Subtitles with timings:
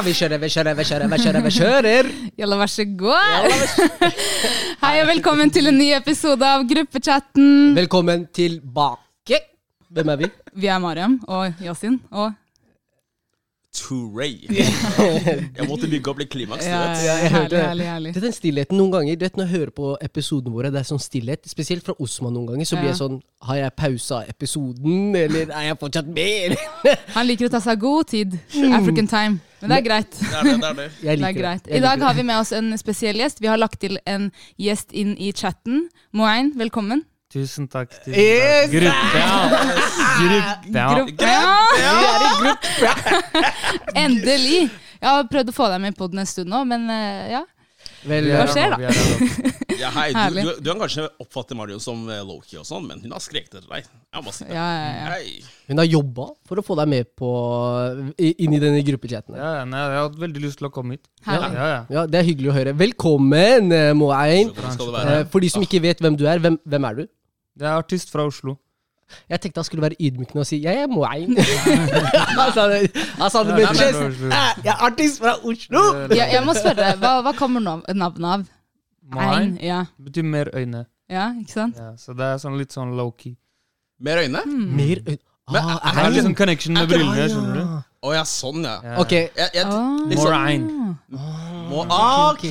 [0.00, 1.42] Ja, vi kjører, vi kjører, vi kjører, vi kjører.
[1.44, 2.06] vi kjører
[2.40, 4.14] Jalla, vær så god.
[4.86, 7.74] Hei og velkommen til en ny episode av Gruppechatten.
[7.76, 9.42] Velkommen tilbake.
[9.92, 10.30] Hvem er vi?
[10.56, 12.30] Vi er Mariam og Yasin og
[13.76, 14.38] Touray.
[15.58, 18.14] Jeg måtte bygge opp litt klimaks, Ja, ja, herlig, herlig, herlig.
[18.16, 19.20] Det er den stillheten noen ganger.
[19.20, 21.44] Du vet Når jeg hører på episodene våre, det er sånn stillhet.
[21.52, 22.72] Spesielt fra Osman noen ganger.
[22.72, 26.56] Så blir jeg sånn Har jeg pausa episoden, eller er jeg fortsatt med?
[27.12, 28.40] Han liker å ta seg god tid.
[28.72, 29.44] African time.
[29.60, 30.10] Men det er greit.
[30.16, 30.88] Det er det, det er det.
[31.04, 31.66] Jeg Det er greit.
[31.68, 33.40] I dag har vi med oss en spesiell gjest.
[33.44, 35.88] Vi har lagt til en gjest inn i chatten.
[36.16, 37.04] Moein, velkommen.
[37.30, 37.92] Tusen takk.
[38.02, 38.70] Tusen Yes!
[38.70, 38.74] takk.
[38.74, 39.36] Gruppe, ja.
[40.18, 40.88] Gruppe, ja.
[40.96, 41.52] Gruppe, ja.
[41.76, 43.44] Vi er i gruppe.
[43.94, 44.62] Endelig!
[45.00, 47.44] Jeg har prøvd å få deg med på den en stund nå, men eh, ja.
[48.08, 48.92] Vel, Hva er skjer da?
[49.80, 53.14] Ja, hei, du, du, du kan kanskje oppfatte Mario som Loki, og sånn, men hun
[53.14, 53.86] har skreket etter deg.
[54.12, 54.52] Jeg må si det.
[54.52, 55.06] Ja, ja, ja.
[55.14, 55.30] Hei.
[55.70, 57.30] Hun har jobba for å få deg med på
[58.20, 59.38] inn i denne gruppechatten.
[59.38, 61.06] Ja, ja, nei, jeg har hatt veldig lyst til å komme hit.
[61.24, 61.70] Ja, ja.
[61.96, 62.74] Ja, Det er hyggelig å høre.
[62.76, 63.92] Velkommen, eh,
[64.92, 65.24] det Eh?
[65.32, 67.06] For de som ikke vet hvem du er, hvem, hvem er du?
[67.60, 68.58] Jeg er artist fra Oslo.
[69.28, 71.34] Jeg tenkte han skulle være ydmykende og si 'jeg er Moein'.
[72.40, 74.22] han sa det, han sa det med Ja, chest.
[74.22, 75.82] Eh, Jeg er artist fra Oslo!
[76.10, 78.46] Jeg, jeg må spørre, hva, hva kommer navnet av?
[79.12, 79.84] Moein Ja.
[79.98, 80.84] betyr mer øyne.
[81.10, 81.76] ja, ikke sant?
[81.76, 83.36] Ja, så det er sånn litt sånn low-key.
[84.00, 84.40] Mer øyne?
[84.46, 84.76] Mm.
[84.76, 85.18] Mer øyne.
[85.50, 87.82] Men Ah, Det er liksom connection med Er brillene, skjønner du.
[88.06, 88.76] Å ja, sånn, ja.
[88.84, 88.98] Ja.
[89.00, 89.98] Ok, Jeg, jeg, Ah.
[90.06, 90.96] liksom, More ein.
[91.70, 91.80] må,
[92.30, 92.44] ok,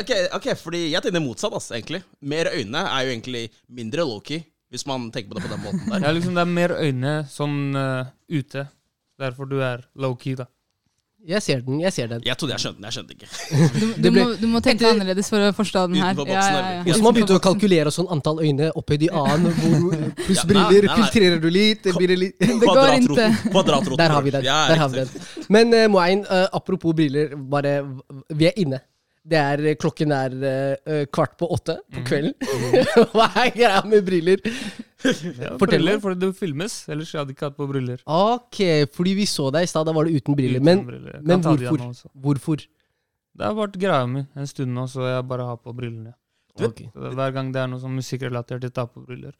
[0.00, 0.46] ok, ok.
[0.56, 2.02] fordi jeg tenker motsatt, ass, egentlig.
[2.22, 5.84] Mer øyne er jo egentlig mindre low-key, hvis man tenker på det på den måten
[5.92, 6.06] der.
[6.08, 8.66] Ja, liksom det er mer øyne sånn uh, ute.
[9.20, 10.46] Derfor du er low-key, da.
[11.28, 11.76] jeg ser den.
[11.84, 12.22] Jeg ser den.
[12.26, 13.28] Jeg trodde jeg skjønte den, jeg skjønte ikke.
[13.82, 16.16] Du, du, må, du må tenke Etter- annerledes for å forstå den her.
[16.18, 16.96] Boksen, ja, ja, ja.
[16.96, 19.52] må man begynne å kalkulere sånn antall øyne opphøyd i annen.
[19.60, 20.88] Hvor, pluss Ja, briller.
[20.96, 21.86] Filtrerer du litt?
[21.98, 23.28] Blir det litt Det går ikke.
[23.52, 24.00] Kvadratroten.
[24.00, 24.48] Der har vi den.
[24.48, 25.28] Ja, Der har vi den.
[25.52, 27.76] Men uh, Moein, uh, apropos briller, bare
[28.32, 28.80] Vi er inne.
[29.22, 32.32] Det er, eh, klokken er uh, kvart på åtte på kvelden.
[33.14, 34.42] Hva er greia med briller?
[35.02, 36.76] Ja, Fortell briller, fordi det filmes.
[36.90, 38.02] Ellers hadde jeg ikke hatt på briller.
[38.06, 38.58] Ok,
[38.94, 40.62] fordi vi så deg i stad, da var det uten briller.
[40.62, 41.20] Uten Men, briller.
[41.22, 42.10] Men hvorfor?
[42.26, 42.66] Hvorfor?
[43.32, 46.12] Det har vært greia mi en stund nå, så jeg bare har på brillene.
[46.60, 46.90] Okay.
[46.92, 49.32] Hver gang det er noe sånn musikkrelatert, jeg tar på briller.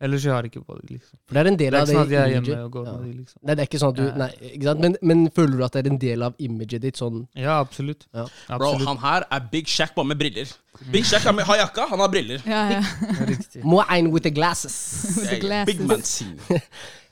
[0.00, 1.18] Ellers jeg har ikke på det, liksom.
[1.28, 2.64] For det er en Det del er av ikke det sånn at jeg er hjemme
[2.64, 2.92] og går Ja.
[2.96, 3.38] med de, liksom.
[3.44, 4.80] Nei, det er ikke sånn at du Nei, ikke sant?
[4.80, 6.96] Men, men føler du at det er en del av imaget ditt?
[6.96, 8.06] Sånn Ja, absolutt.
[8.14, 8.24] Ja.
[8.48, 8.88] Bro, absolutt.
[8.88, 10.48] han her er Big Shack bare med briller.
[10.90, 12.40] Big Shack har med- har jakka, han har briller.
[12.46, 12.82] Ja, ja.
[13.28, 13.62] Riktig.
[13.90, 15.04] ein with the glasses.
[15.18, 15.76] With the glasses.
[15.76, 16.38] Big man scene.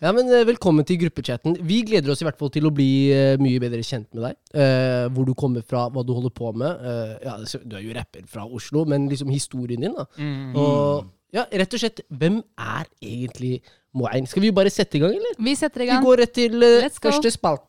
[0.01, 1.57] Ja, men eh, Velkommen til gruppechatten.
[1.67, 4.37] Vi gleder oss i hvert fall til å bli uh, mye bedre kjent med deg.
[4.55, 6.71] Uh, hvor du kommer fra, hva du holder på med.
[6.79, 7.35] Uh, ja,
[7.65, 9.97] Du er jo rapper fra Oslo, men liksom historien din.
[9.99, 10.05] da.
[10.17, 10.55] Mm.
[10.55, 13.59] Og ja, rett og slett, hvem er egentlig
[13.97, 14.29] Moein?
[14.29, 15.35] Skal vi bare sette i gang, eller?
[15.45, 16.01] Vi setter i gang.
[16.01, 17.67] Vi går rett til uh, første spalte.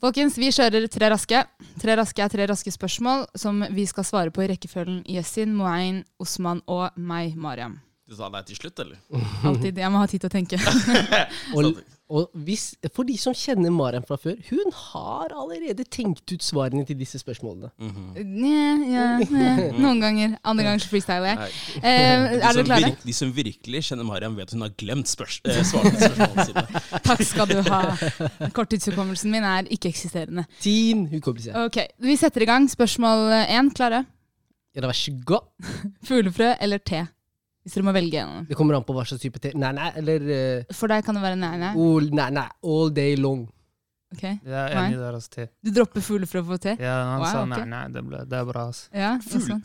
[0.00, 1.42] Folkens, vi kjører tre raske.
[1.82, 6.06] Tre raske er tre raske spørsmål som vi skal svare på i rekkefølgen Yesin, Moein,
[6.16, 7.76] Osman og meg, Mariam.
[8.10, 8.98] Du sa nei til slutt, eller?
[9.46, 9.76] Alltid.
[9.78, 10.58] Jeg må ha tid til å tenke.
[11.54, 11.76] Og,
[12.10, 16.82] og hvis, for de som kjenner Mariam fra før, hun har allerede tenkt ut svarene
[16.88, 17.70] til disse spørsmålene.
[17.78, 19.52] Nja, ja, nja.
[19.78, 20.34] Noen ganger.
[20.42, 21.52] Andre ganger så freestyler jeg.
[21.78, 22.88] Eh, er dere klare?
[22.88, 26.48] Virke, de som virkelig kjenner Mariam, vet hun har glemt spørs eh, svarene til spørsmålene
[26.50, 26.82] sine.
[27.06, 27.80] Takk skal du ha.
[28.58, 30.48] Korttidshukommelsen min er ikke-eksisterende.
[30.66, 31.54] Tin hukommelse.
[31.62, 32.66] Ok, Vi setter i gang.
[32.74, 33.70] Spørsmål én.
[33.78, 34.02] Klare?
[34.74, 35.46] Ja, vær så god.
[36.10, 37.06] Fuglefrø eller te?
[37.64, 38.46] Hvis dere må velge en.
[38.48, 39.52] Det kommer an på hva slags type te.
[39.58, 41.72] Nei, nei, eller uh, For deg kan det være nei, nei.
[41.76, 43.44] all, nei, nei, all day long.
[44.10, 44.24] Ok.
[44.24, 45.44] Jeg er enig der, deres Te.
[45.62, 46.72] Du dropper fuglefrø for te?
[46.82, 48.88] Ja, han Wow, sa nei, nei, nei, det, ble, det er bra, Altså.
[48.96, 49.12] Ja,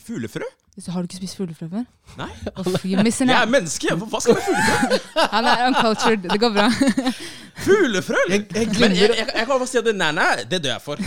[0.06, 0.30] Fugle,
[0.76, 1.84] Så har du ikke spist fuglefrø før?
[2.20, 2.28] Nei.
[2.36, 3.94] Jeg er menneske!
[3.96, 4.98] Hva skal med fuglefrø?
[5.36, 6.26] Han er uncultured.
[6.28, 6.66] Det går bra.
[7.64, 8.18] Fuglefrø?
[8.30, 10.74] Jeg- jeg Men jeg, jeg, jeg kan bare si at det, nei, nei, det dør
[10.74, 11.00] jeg for.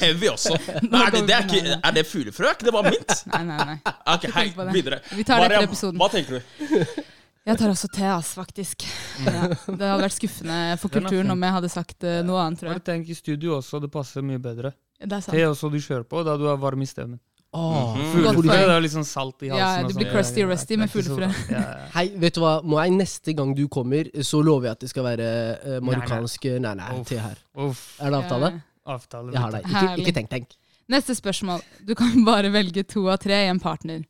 [0.00, 0.56] Heavy også.
[0.90, 2.46] Men er det, det er, ikke, er det fuglefrø?
[2.48, 3.14] Er ikke det bare mint?
[3.34, 3.76] Nei, nei, nei.
[4.14, 5.02] Ok, hei, videre.
[5.12, 6.00] Vi tar det etter episoden.
[6.00, 7.04] Hva tenker du?
[7.50, 8.84] Jeg tar også te, ass, faktisk.
[9.24, 12.72] Ja, det hadde vært skuffende for kulturen om jeg hadde sagt eh, noe annet, tror
[12.72, 12.88] Bare jeg.
[12.88, 14.72] tenk i studio også, det passer mye bedre.
[15.00, 15.32] Det er sant.
[15.36, 17.20] Te også du kjører på, da du er varm i stemmen.
[17.52, 18.12] Åh, mm -hmm.
[18.12, 19.82] Fuglefrø, det er litt sånn salt i halsen.
[19.82, 21.28] Ja, du blir crusty Ja, ja, rusty med fuglefrø.
[21.50, 21.86] Ja, ja.
[21.94, 22.60] Hei, vet du hva?
[22.62, 27.18] Moai, neste gang du kommer, så lover jeg at det skal være uh, marokkansk nei-nei-te
[27.18, 27.38] her.
[27.56, 28.62] Uff, Er det avtale?
[28.86, 29.32] avtale.
[29.32, 29.66] Jeg har deg.
[29.66, 30.56] Ikke, ikke tenk, tenk.
[30.88, 31.60] Neste spørsmål.
[31.86, 34.04] Du kan bare velge to av tre i en partner.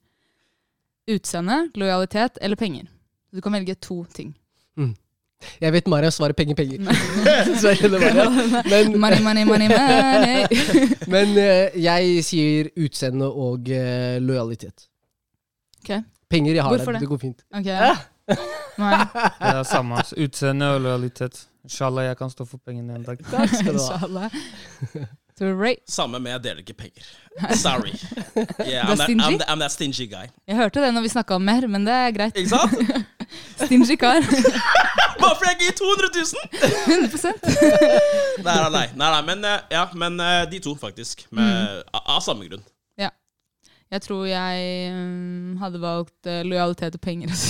[1.09, 2.87] Utseende, lojalitet eller penger.
[3.33, 4.35] Du kan velge to ting.
[5.61, 6.79] Jeg vet Maria svarer penger, penger.
[8.71, 10.47] Men, Money, money, money, money.
[11.09, 14.87] men eh, jeg sier utseende og eh, lojalitet.
[15.81, 15.95] Ok,
[16.31, 17.01] Penger, jeg har Hvorfor det.
[17.01, 17.09] det?
[17.11, 17.41] Går fint.
[17.51, 17.71] ok.
[18.81, 18.99] Nei.
[19.11, 20.03] Det er samme.
[20.23, 21.41] Utseende og lojalitet.
[21.67, 23.19] Inshallah, jeg kan stå for pengene en dag.
[23.33, 25.07] Takk skal du ha.
[25.41, 25.81] Right.
[25.89, 27.07] Samme med jeg deler ikke penger.
[27.57, 27.95] Sorry.
[28.61, 29.09] Yeah, I'm, that?
[29.09, 30.29] I'm, I'm that stingy guy.
[30.47, 32.37] Jeg hørte det når vi snakka om mer, men det er greit.
[32.37, 33.17] Ikke sant?
[33.61, 34.21] Stingy kar.
[35.21, 36.25] Bare fordi jeg gir 200 000!
[36.87, 37.19] 100
[38.45, 38.87] Nei, nei, nei.
[38.97, 41.27] nei, men, eh, ja, men eh, de to, faktisk.
[41.31, 42.65] Med, av, av samme grunn.
[43.91, 47.33] Jeg tror jeg um, hadde valgt uh, lojalitet og penger.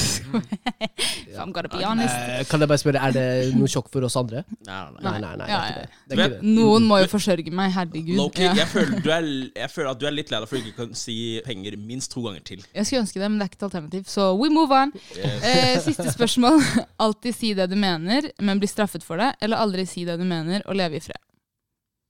[1.37, 2.15] Gonna be honest.
[2.15, 3.25] Eh, Kan jeg bare spørre, er det
[3.59, 4.43] noe sjokk for oss andre?
[4.67, 6.17] Nei, nei, Nei, Ja, ja, det.
[6.17, 6.29] det.
[6.47, 8.17] Noen må jo forsørge meg, herregud.
[8.17, 8.55] Loki, Ja.
[8.57, 9.29] jeg, føler du er,
[9.63, 12.13] jeg føler at du er litt lei deg for du ikke kan si penger minst
[12.15, 12.65] to ganger til.
[12.73, 14.09] Jeg skulle ønske det, men det er ikke et alternativ.
[14.09, 14.97] Så we move on.
[15.17, 15.45] Yes.
[15.45, 16.61] Uh, siste spørsmål.
[17.05, 19.35] Alltid si det du mener, men bli straffet for det.
[19.45, 21.21] Eller aldri si det du mener, og leve i fred.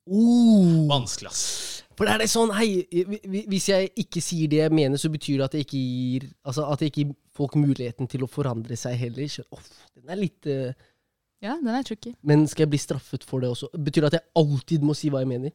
[0.07, 0.87] Oh.
[0.91, 1.80] Vanskelig, ass.
[2.01, 5.11] For er det sånn, hei, hvi- hvi- hvis jeg ikke sier det jeg mener, så
[5.13, 8.29] betyr det at jeg ikke gir Altså at jeg ikke gir folk muligheten til å
[8.31, 9.29] forandre seg heller.
[9.29, 9.67] Så, Åh,
[9.99, 10.73] den er litt uh,
[11.45, 12.15] Ja, den er tricky.
[12.25, 13.69] Men skal jeg bli straffet for det også?
[13.77, 15.53] Betyr det at jeg alltid må si hva jeg mener?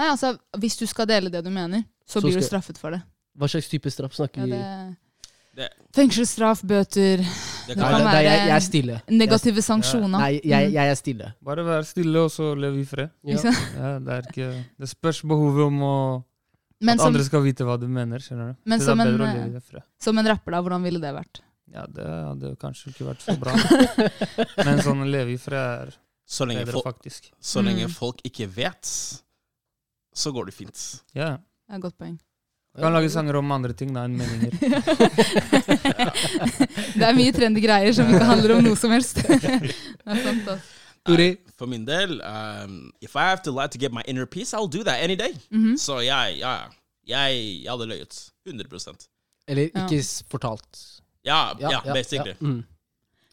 [0.00, 2.90] Nei, altså, hvis du skal dele det du mener, så, Så blir du straffet for
[2.96, 3.02] det.
[3.36, 4.96] Hva slags type straff snakker Ja, vi det
[5.60, 7.20] Det, Fengselsstraff, bøter,
[7.70, 8.96] det Nei, kan kan være- jeg, jeg er stille.
[9.22, 10.18] negative sanksjoner.
[10.18, 11.28] Nei, jeg, jeg er stille.
[11.46, 13.10] Bare vær stille, og så lev i fred.
[13.30, 13.52] Ja.
[13.76, 14.48] Ja, det, er ikke,
[14.82, 15.94] det spørs behovet om å,
[16.80, 18.18] Men, at som, andre skal vite hva du mener.
[18.24, 18.58] skjønner du?
[18.72, 21.42] Men som en, å eh, som en rapper, da, hvordan ville det vært?
[21.70, 23.52] Ja, det hadde kanskje ikke vært så bra.
[24.66, 25.92] Men sånn leve i fred er
[26.26, 27.30] Så lenge, bedre, folk, faktisk.
[27.38, 27.94] så lenge Mm.
[27.94, 28.90] folk ikke vet,
[30.14, 30.80] så går det fint.
[31.14, 31.36] Ja.
[31.38, 32.18] Det er et godt poeng.
[32.80, 34.54] Du kan lage sanger om andre ting da enn meninger.
[36.96, 39.20] det er mye trendy greier som ikke handler om noe som helst.
[39.28, 40.70] det er sant, ass.
[41.04, 41.26] Tori?
[41.60, 44.70] For min del, um, if I have to lie to get my inner peace, I'll
[44.70, 45.34] do that any day.
[45.52, 45.76] Mhm.
[45.76, 46.54] Så jeg, ja,
[47.04, 48.16] jeg, jeg hadde løyet.
[48.48, 49.04] 100%
[49.46, 50.08] Eller ikke ja.
[50.32, 50.80] fortalt.
[51.24, 52.32] Ja, ja, basically.
[52.32, 52.40] Ja.
[52.46, 52.62] Mm.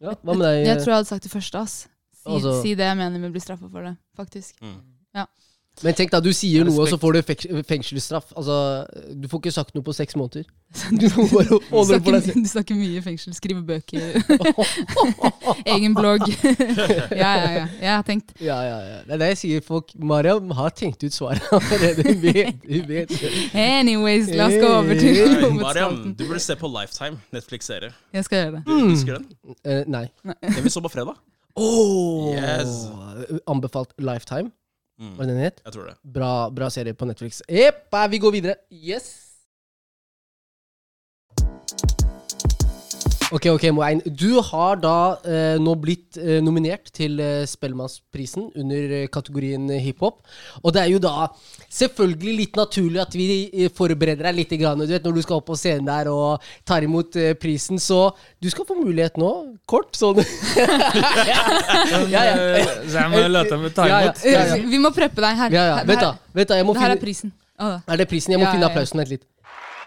[0.04, 0.12] ja.
[0.28, 0.60] Hva med deg?
[0.68, 1.56] Jeg tror jeg hadde sagt det første.
[1.64, 1.78] ass.
[2.20, 3.96] Si, Altså- si det jeg mener, men bli straffa for det.
[4.20, 4.60] Faktisk.
[4.60, 4.84] Mm.
[5.86, 7.20] Men tenk da, du sier noe, og så får du
[7.70, 8.32] fengselsstraff.
[8.40, 8.56] Altså,
[9.14, 10.48] du får ikke sagt noe på seks måneder.
[11.00, 12.42] Du bare Du holde deg snakker, selv.
[12.44, 14.18] du snakker mye i fengsel, skriver bøker,
[15.76, 16.26] egen blogg.
[17.22, 17.66] ja, ja, ja.
[17.82, 18.34] Jeg har tenkt.
[18.44, 18.98] Ja, ja, ja.
[19.08, 19.64] Det er det jeg sier.
[19.68, 22.04] Folk Mariam har tenkt ut svaret allerede.
[22.10, 23.16] Hun vet, hun vet.
[23.54, 27.94] Anyways, la oss gå over til Hey, Mariam, du burde se på Lifetime, Netflix-serie.
[28.18, 28.64] Jeg skal gjøre det.
[28.68, 29.58] Du Husker den?
[29.64, 30.06] Eh, nei.
[30.44, 31.16] Den vi så på fredag?
[31.58, 32.84] Oh, Yes.
[33.50, 34.52] Anbefalt Lifetime,
[34.98, 35.62] Mm, hva den het.
[35.66, 35.96] jeg tror det.
[36.04, 37.42] Bra, bra serie på Netflix.
[37.48, 38.56] Eppa, vi går videre.
[38.74, 39.28] Yes.
[43.36, 44.00] Ok, ok, Moein.
[44.08, 50.22] Du har da eh, nå blitt eh, nominert til eh, Spellemannsprisen under eh, kategorien hiphop.
[50.62, 51.28] Og det er jo da
[51.68, 54.56] selvfølgelig litt naturlig at vi eh, forbereder deg litt.
[54.62, 57.82] Grann, du vet, når du skal opp på scenen der og tar imot eh, prisen.
[57.84, 58.00] Så
[58.40, 59.34] du skal få mulighet nå.
[59.68, 60.24] Kort, sånn.
[62.16, 62.36] ja, ja.
[62.88, 64.14] Så jeg må late meg ta Ja, ja.
[64.14, 64.24] imot.
[64.24, 64.62] Ja, ja.
[64.72, 65.52] Vi må preppe deg her.
[65.60, 65.82] Ja, ja.
[65.84, 66.14] Vent, da.
[66.32, 67.36] Vent da, jeg må Det her er prisen.
[67.58, 67.80] Å, da.
[67.92, 68.38] Er det prisen?
[68.38, 68.76] Jeg må Ja, finne ja, ja.
[68.78, 69.04] applausen.
[69.04, 69.28] Vent litt.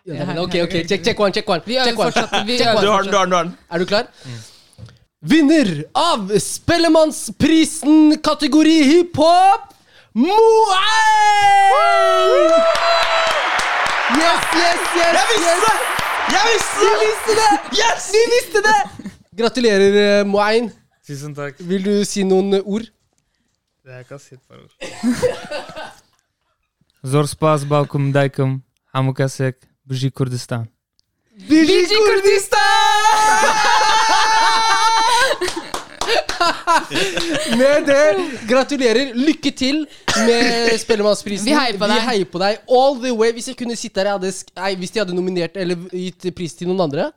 [0.06, 1.62] Ok, ok, check, check one, check one.
[1.66, 2.12] Vi Check one.
[2.12, 2.46] fortsatt.
[2.46, 2.80] Vi Check one.
[2.80, 3.30] Du har den, du har den!
[3.30, 3.56] du har den.
[3.70, 4.06] Er du klar?
[5.20, 9.74] Vinner av Spellemannsprisen kategori hiphop,
[10.14, 10.38] Moein!
[14.16, 15.12] Yes, yes, yes!
[15.14, 15.76] Jeg visste det!
[16.32, 16.88] Jeg visste det!
[16.88, 17.52] Vi visste det!
[17.82, 18.08] Yes!
[18.14, 18.80] Vi visste det!
[19.42, 20.72] Gratulerer, eh, Moein.
[21.06, 21.60] Tusen takk.
[21.68, 22.88] Vil du si noen ord?
[23.84, 24.72] Det er ikke å si et par ord.
[27.12, 28.58] Zor spas balkum daikum,
[28.96, 30.66] hamukasek, buji Kurdistan.
[31.48, 31.86] Biji
[37.58, 38.04] Med det,
[38.48, 39.14] gratulerer.
[39.14, 39.86] Lykke til
[40.26, 41.46] med Spellemannsprisen.
[41.48, 41.96] Vi heier på deg.
[41.96, 43.32] Vi heier på deg all the way.
[43.34, 46.54] Hvis jeg kunne sitte her, jeg hadde, nei, hvis de hadde nominert eller gitt pris
[46.58, 47.08] til noen andre,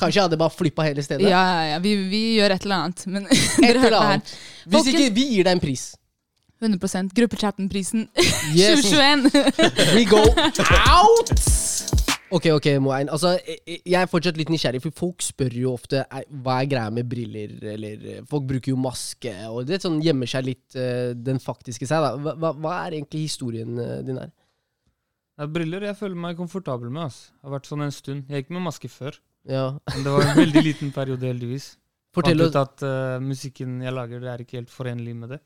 [0.00, 1.28] kanskje jeg hadde bare flippa hele stedet.
[1.30, 1.78] Ja, ja, ja.
[1.84, 3.06] Vi, vi gjør et eller annet.
[3.06, 3.30] Men
[3.70, 4.36] Et eller annet.
[4.68, 5.88] Hvis ikke, vi gir deg en pris.
[6.60, 8.08] 100% Gruppechatten-prisen
[8.56, 8.84] Yes.
[8.84, 9.96] 2021.
[9.96, 10.20] We go
[10.98, 11.99] out!
[12.30, 13.08] Ok, ok, Moein.
[13.10, 16.90] Altså, jeg- jeg er fortsatt litt nysgjerrig, for folk spør jo ofte hva er greia
[16.92, 21.12] med briller, eller eh, Folk bruker jo maske, og det sånn gjemmer seg litt eh,
[21.14, 22.00] den faktiske seg.
[22.00, 22.12] da.
[22.36, 24.30] Hva, hva- er egentlig historien eh, din her?
[25.40, 27.02] Ja, briller jeg føler meg komfortabel med.
[27.08, 27.32] ass.
[27.40, 28.24] Det har vært sånn en stund.
[28.28, 29.18] Jeg gikk med maske før,
[29.48, 29.78] Ja.
[29.88, 31.76] men det var en veldig liten periode, heldigvis.
[32.14, 35.40] Fortell Fant ut at uh, musikken jeg lager, det er ikke helt forenlig med det.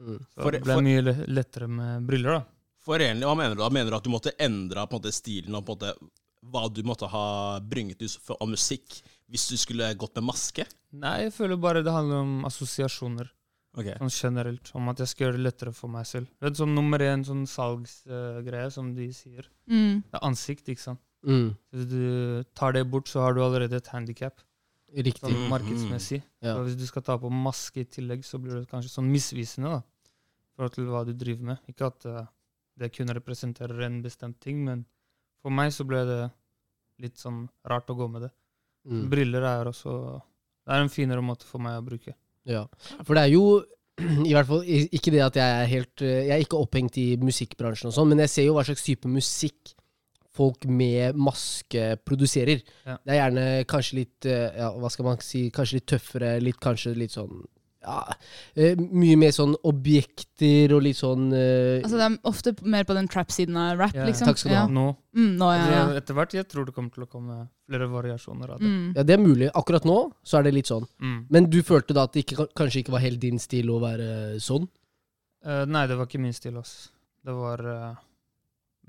[0.00, 0.18] mm.
[0.34, 2.44] Så For- det ble mye lettere med briller, da.
[2.88, 3.68] Forenlig, hva mener du da?
[3.74, 6.12] Mener du at du måtte endre på en måte, stilen og på en måte,
[6.48, 7.26] hva du måtte ha
[7.60, 10.64] bringet ut av musikk hvis du skulle gått med maske?
[10.96, 13.28] Nei, jeg føler bare det handler om assosiasjoner.
[13.78, 13.90] Ok.
[14.00, 14.70] Sånn generelt.
[14.74, 16.30] Om at jeg skal gjøre det lettere for meg selv.
[16.40, 19.50] Det er sånn nummer én sånn salgsgreie, som de sier.
[19.68, 20.00] Mm.
[20.08, 21.02] Det er ansikt, ikke sant.
[21.28, 21.50] Mm.
[21.74, 24.40] Hvis du tar det bort, så har du allerede et handikap.
[24.88, 25.20] Riktig.
[25.20, 25.52] sånn markedsmessig.
[25.52, 26.22] markedsmessig.
[26.40, 26.56] Ja.
[26.56, 29.74] Så hvis du skal ta på maske i tillegg, så blir det kanskje sånn misvisende
[29.76, 31.68] da, i forhold til hva du driver med.
[31.68, 32.24] Ikke at eh,
[32.78, 34.84] det kun representerer en bestemt ting, men
[35.42, 36.20] for meg så ble det
[37.02, 38.32] litt sånn rart å gå med det.
[38.88, 39.02] Mm.
[39.12, 39.92] Briller er også
[40.64, 42.14] Det er en finere måte for meg å bruke.
[42.48, 42.62] Ja,
[43.02, 43.44] for det er jo
[43.98, 47.90] i hvert fall ikke det at jeg er helt Jeg er ikke opphengt i musikkbransjen
[47.90, 49.74] og sånn, men jeg ser jo hva slags type musikk
[50.38, 52.62] folk med maske produserer.
[52.86, 52.98] Ja.
[53.02, 55.48] Det er gjerne kanskje litt eh, Ja, hva skal man si?
[55.54, 57.42] Kanskje litt tøffere, litt kanskje litt sånn
[57.84, 57.98] ja,
[58.58, 62.96] eh, Mye mer sånn objekter og litt sånn uh, Altså, det er ofte mer på
[62.96, 64.26] den trap-siden av rap, Ja, liksom.
[64.32, 64.64] takk skal du ha.
[64.64, 64.72] Ja.
[64.78, 64.86] Nå,
[65.18, 65.84] Mm, nå, ja, ja.
[65.98, 68.68] Etter hvert jeg tror det kommer til å komme flere variasjoner av det.
[68.70, 68.92] Mm.
[68.94, 69.48] Ja, det er mulig.
[69.58, 70.84] Akkurat nå så er det litt sånn.
[71.02, 71.16] Mm.
[71.34, 74.38] Men du følte da at det ikke, kanskje ikke var helt din stil å være
[74.44, 74.68] sånn?
[75.42, 76.54] Uh, nei, det var ikke min stil.
[76.60, 76.90] ass.
[77.26, 77.96] Det var uh,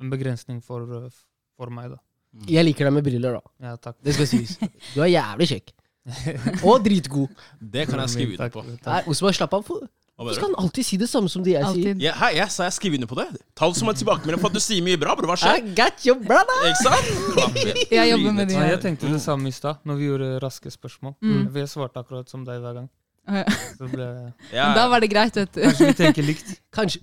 [0.01, 1.09] en begrensning for, eh,
[1.57, 1.99] for meg, da.
[2.45, 3.69] Jeg liker deg med briller, da.
[3.71, 3.97] Ja, takk.
[4.05, 4.53] Det skal sies.
[4.93, 5.73] Du er jævlig kjekk.
[6.67, 7.29] Og dritgod.
[7.61, 8.63] Det kan jeg skrive under på.
[8.85, 9.63] Nei, Osman, slapp av.
[9.67, 9.87] For-
[10.19, 11.93] Du skal han alltid si det samme som det jeg sier.
[12.03, 13.27] Ja, hei, jeg sa jeg skriver under på det.
[13.55, 15.29] Ta det som en tilbakemelding for at du sier mye bra, bror.
[15.31, 15.69] Hva I skjer?
[15.77, 16.57] got you, brother!
[16.67, 17.11] Ikke sant?
[17.37, 17.59] Klapp.
[17.99, 18.73] Jeg jobber med det Ja, her.
[18.75, 21.15] jeg tenkte det samme i stad, når vi gjorde raske spørsmål.
[21.23, 21.45] Mm.
[21.55, 22.89] Vi svarte akkurat som deg hver gang.
[23.29, 23.45] Ja.
[23.77, 24.09] Så ble
[24.51, 25.61] Ja, Men da var det greit, vet du.
[25.63, 26.51] Kanskje vi tenker likt.
[26.75, 26.99] Kanskje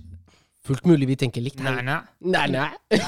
[0.67, 1.61] Fullt mulig vi tenker likt.
[1.63, 1.97] Nei, nei.
[2.19, 2.45] nei.
[2.51, 2.99] nei.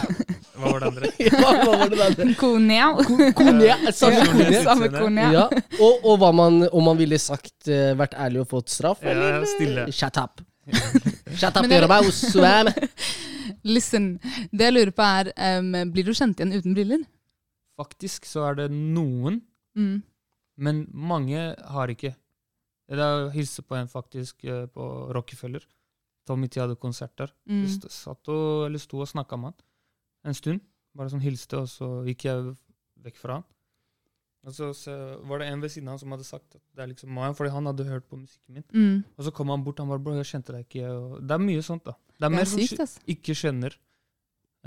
[0.60, 1.10] Hva var det andre?
[1.36, 2.28] hva, hva var det.
[2.40, 4.62] Samme konia.
[4.64, 5.26] Samme kone.
[5.36, 5.46] Ja.
[5.80, 9.12] Og, og hva man, om man ville sagt uh, vært ærlig og fått straff, Ja,
[9.16, 9.86] eller stille.
[9.88, 10.42] eh, shut up.
[11.40, 12.72] Shut up, Men jeg- gjør meg Osman.
[13.68, 14.10] Listen.
[14.52, 17.04] Det jeg lurer på, er um, Blir du kjent igjen uten briller?
[17.80, 19.42] Faktisk så er det noen,
[19.78, 20.00] Mm.
[20.60, 21.38] men mange
[21.72, 22.10] har ikke.
[22.90, 24.86] Det å hilse på en faktisk eh, på
[25.16, 25.62] Rockefeller.
[26.30, 27.32] Tommy T hadde konserter.
[27.50, 27.64] Mm.
[27.66, 29.66] Jeg Satt og, eller sto og snakka med han
[30.30, 30.62] en stund.
[30.98, 32.52] Bare sånn hilste, og så gikk jeg
[33.06, 33.46] vekk fra han.
[34.48, 34.94] Og så, så
[35.28, 37.36] var det en ved siden av han som hadde sagt at det er liksom Mayan,
[37.36, 38.66] fordi han hadde hørt på musikken min.
[38.72, 39.02] Mm.
[39.18, 40.92] Og så kom han bort han bare 'Bro, jeg kjente deg ikke'.
[40.96, 41.94] Og det er mye sånt, da.
[42.20, 43.02] Det er Det mer er som sykt, skj- altså.
[43.16, 43.76] ikke kjenner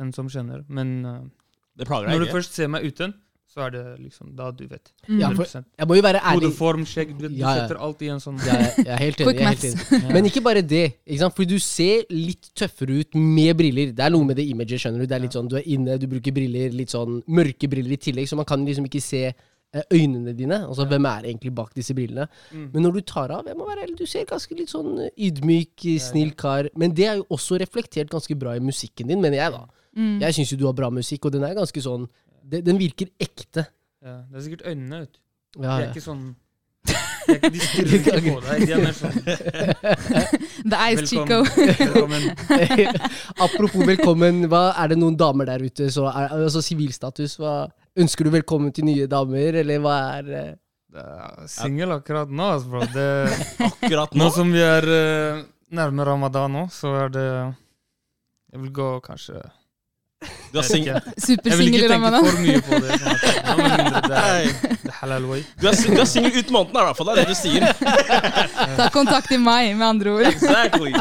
[0.03, 0.65] enn som kjenner.
[0.69, 1.25] Men uh,
[1.79, 3.15] når du først ser meg uten,
[3.53, 4.91] så er det liksom da du vet.
[5.07, 5.19] Mm.
[5.21, 5.65] Ja, for- 100%.
[5.79, 6.49] Jeg må jo være ærlig.
[6.49, 7.67] Hodeform, skjegg, du, du Ja, ja.
[7.67, 9.37] setter alt i en sånn Ja, jeg, jeg er helt enig.
[9.43, 10.13] Er helt enig.
[10.17, 10.85] Men ikke bare det.
[11.05, 11.37] Ikke sant?
[11.37, 13.93] Fordi du ser litt tøffere ut med briller.
[13.93, 15.07] Det er noe med det imaget, skjønner du.
[15.13, 18.01] Det er litt sånn, Du er inne, du bruker briller, litt sånn mørke briller i
[18.09, 20.63] tillegg, så man kan liksom ikke se eh, øynene dine.
[20.69, 22.27] Altså, Hvem er egentlig bak disse brillene?
[22.55, 22.67] Mm.
[22.73, 25.87] Men når du tar av, jeg må være ærlig, du ser ganske litt sånn ydmyk,
[26.09, 26.69] snill kar.
[26.77, 29.67] Men det er jo også reflektert ganske bra i musikken din, mener jeg, da.
[29.93, 30.21] Mm.
[30.25, 32.09] Jeg syns jo du har bra musikk, og den er ganske sånn
[32.43, 33.67] Den, den virker ekte.
[34.03, 35.21] ja, Det er sikkert øynene, vet du.
[35.61, 35.91] Ja, det er ja.
[35.93, 36.23] ikke sånn
[37.29, 38.63] er ikke, de stirrer ikke på deg.
[38.67, 39.19] De er mer sånn
[40.73, 41.39] The Ice Chico.
[41.55, 42.25] Velkommen.
[43.47, 45.87] Apropos velkommen, hva, er det noen damer der ute?
[45.95, 50.53] Så er, altså Sivilstatus, hva Ønsker du velkommen til nye damer, eller hva er eh?
[50.93, 52.85] Er Singel akkurat nå, altså, bro.
[52.93, 53.07] Det,
[53.65, 54.25] Akkurat nå.
[54.25, 57.27] nå som vi er uh, nærme ramadan nå, så er det
[58.53, 59.41] Jeg vil gå kanskje
[60.53, 60.97] Du er vet singel.
[60.97, 61.37] ikke.
[61.49, 62.89] Jeg vil ikke tenke for mye på det.
[63.01, 65.41] Sånn at, ja, med mindre det er, det er halal way.
[65.61, 67.09] Du er, er singel ut måneden, i hvert fall.
[67.09, 67.63] Det er det du sier.
[68.79, 70.29] Ta kontakt i meg, med andre ord.
[70.31, 70.93] Exactly.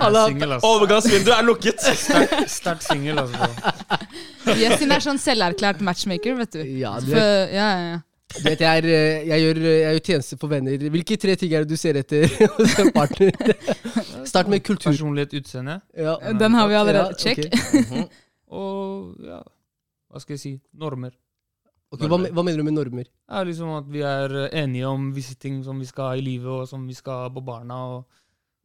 [0.00, 0.26] Altså.
[0.60, 1.84] Overgangsvinduet er lukket.
[2.50, 3.50] Sterkt singel, altså.
[4.54, 6.64] Yesin er sånn selverklært matchmaker, vet du.
[6.82, 7.22] Ja, du For,
[7.54, 8.00] ja, ja, ja.
[8.34, 10.86] du vet jeg, er, eh, jeg, gjør, jeg gjør tjeneste for venner.
[10.96, 12.28] Hvilke tre ting er det du ser etter
[12.58, 13.32] hos en partner?
[14.28, 14.90] Start med kultur.
[14.90, 15.80] Personlighet, utseende.
[15.96, 16.16] Ja.
[16.32, 17.18] Den har vi allerede.
[17.18, 17.44] Check.
[17.74, 18.08] Mhm.
[18.54, 19.40] Og ja,
[20.10, 21.14] hva skal jeg si normer.
[21.94, 23.06] Okay, hva, hva mener du med normer?
[23.06, 26.18] Det er liksom at vi er eh, enige om visse ting som vi skal ha
[26.18, 28.22] i livet, og som vi skal ha på barna og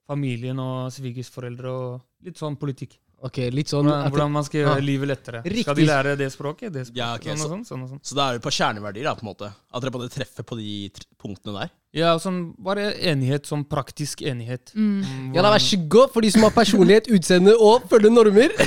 [0.09, 2.97] familien og svigersforeldre og litt sånn politikk.
[3.21, 4.83] Ok, litt sånn Hvordan, hvordan man skal gjøre ja.
[4.85, 5.41] livet lettere.
[5.43, 5.63] Riktig.
[5.65, 6.71] Skal de lære det språket?
[6.71, 7.99] Det språket Ja, okay, sånn så- sånn, sånn sånn.
[8.03, 9.49] Så da er vi på kjerneverdier, da, på en måte.
[9.73, 11.69] At dere måte treffer på de tr- punktene der.
[11.91, 14.71] Ja, sånn bare enighet, sånn praktisk enighet.
[14.75, 15.01] Mm.
[15.03, 15.35] Hvordan...
[15.35, 18.53] Ja, da, vær så god for de som har personlighet, utseende og følger normer.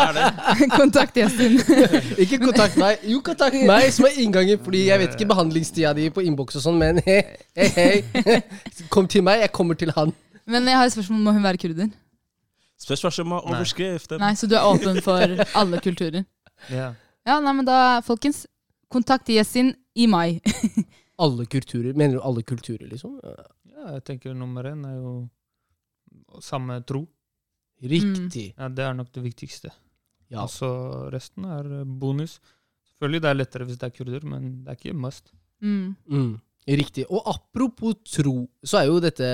[0.00, 0.18] Er.
[0.80, 1.58] Kontakt Justin.
[2.22, 3.02] Ikke kontakt meg.
[3.10, 6.64] Jo, kontakt meg som er inngangen, fordi jeg vet ikke behandlingstida di på innboks og
[6.64, 7.20] sånn, men hei,
[7.58, 8.38] hei, hei.
[8.92, 10.14] Kom til meg, jeg kommer til han.
[10.50, 11.20] Men jeg har et spørsmål.
[11.26, 11.90] Må hun være kurder?
[12.80, 14.14] Spørsmål som er overskrift.
[14.20, 16.24] Nei, Så du er åpen for alle kulturer?
[16.68, 16.90] Ja.
[17.24, 18.42] Ja, nei, men da, folkens.
[18.92, 20.40] Kontakt Yesin i mai.
[21.24, 21.94] Alle kulturer.
[21.96, 23.14] Mener du alle kulturer, liksom?
[23.24, 25.12] ja, jeg tenker nummer én er jo
[26.40, 27.02] samme tro.
[27.80, 28.54] Riktig.
[28.58, 29.70] Ja, Det er nok det viktigste.
[30.32, 30.42] Ja.
[30.44, 30.68] Og så
[31.12, 32.38] resten er bonus.
[32.88, 35.32] Selvfølgelig det er lettere hvis det er kurder, men det er ikke must.
[35.60, 35.94] Mm.
[36.08, 36.34] Mm.
[36.80, 37.04] Riktig.
[37.10, 38.34] Og apropos tro,
[38.64, 39.30] så er jo dette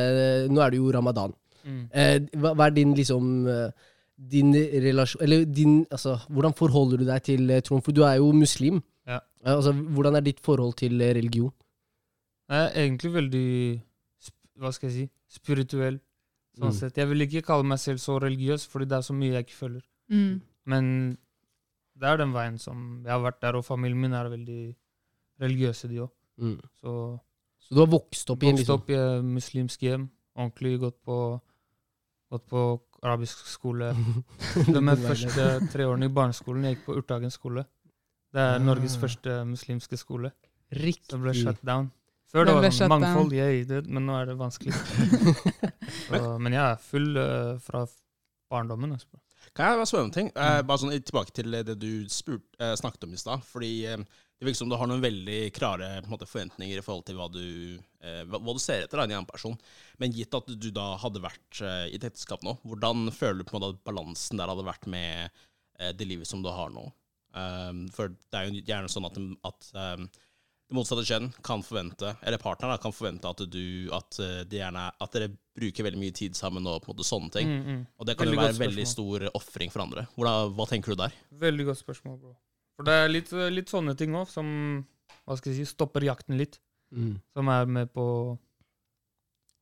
[0.50, 1.34] Nå er det jo ramadan.
[1.66, 3.70] Eh, hva, hva er din liksom eh,
[4.16, 7.82] Din relasjon Eller din Altså, hvordan forholder du deg til eh, troen?
[7.82, 8.82] For du er jo muslim.
[9.06, 11.50] Ja, altså, hvordan er ditt forhold til religion?
[12.49, 13.82] Jeg er egentlig veldig
[14.61, 15.11] Hva skal jeg si?
[15.28, 15.99] Spirituell.
[16.56, 16.73] Sånn Mm.
[16.78, 16.96] sett.
[16.96, 19.58] Jeg vil ikke kalle meg selv så religiøs, fordi det er så mye jeg ikke
[19.58, 19.82] føler.
[20.08, 20.40] Mm.
[20.66, 20.87] Men
[21.99, 24.75] det er den veien som Jeg har vært der, og familien min er veldig
[25.40, 26.11] religiøse, de òg.
[26.40, 26.61] Mm.
[26.80, 27.20] Så
[27.61, 30.08] Så du har vokst opp i en vokste liksom opp i et muslimsk hjem.
[30.37, 31.40] Ordentlig gått på,
[32.33, 32.62] gått på
[33.02, 33.92] arabisk skole.
[34.75, 37.66] De første tre årene i barneskolen jeg gikk på Urtagen skole.
[38.35, 39.04] Det er Norges Ah.
[39.06, 40.33] første muslimske skole.
[40.75, 41.12] Riktig.
[41.14, 41.92] Det ble shut down.
[42.33, 44.75] Før Det var sånn mangfold, yay, det, men nå er det vanskelig.
[46.09, 47.85] Så, men jeg er full uh, fra
[48.50, 48.97] barndommen.
[48.97, 49.21] Altså.
[49.54, 50.30] Kan jeg bare spørre om en ting?
[50.35, 53.45] Eh, bare sånn Tilbake til det du spurt, eh, snakket om i stad.
[53.47, 54.02] Fordi eh,
[54.37, 57.16] det virker som du har noen veldig klare på en måte, forventninger i forhold til
[57.16, 59.57] hva du, eh, hva, du ser etter av en annen person.
[60.02, 63.49] Men gitt at du da hadde vært eh, i et ekteskap nå, hvordan føler du
[63.49, 65.31] på en måte at balansen der hadde vært med
[65.81, 66.85] eh, det livet som du har nå?
[67.37, 70.07] Um, for det er jo gjerne sånn at, at um,
[70.66, 74.87] det motsatte kjønn kan forvente, eller partneren kan forvente at du at, eh, de gjerne,
[74.90, 77.52] at dere bruker veldig mye tid sammen og på en måte sånne ting.
[77.52, 77.85] Mm, mm.
[78.00, 80.09] Og det kan Veldig jo være en veldig stor ofring for andre.
[80.16, 81.14] Hvordan, hva tenker du der?
[81.47, 82.35] Veldig godt spørsmål, bro.
[82.76, 84.49] For det er litt, litt sånne ting òg som
[85.26, 86.61] hva skal jeg si, stopper jakten litt.
[86.95, 87.16] Mm.
[87.35, 88.06] Som er med på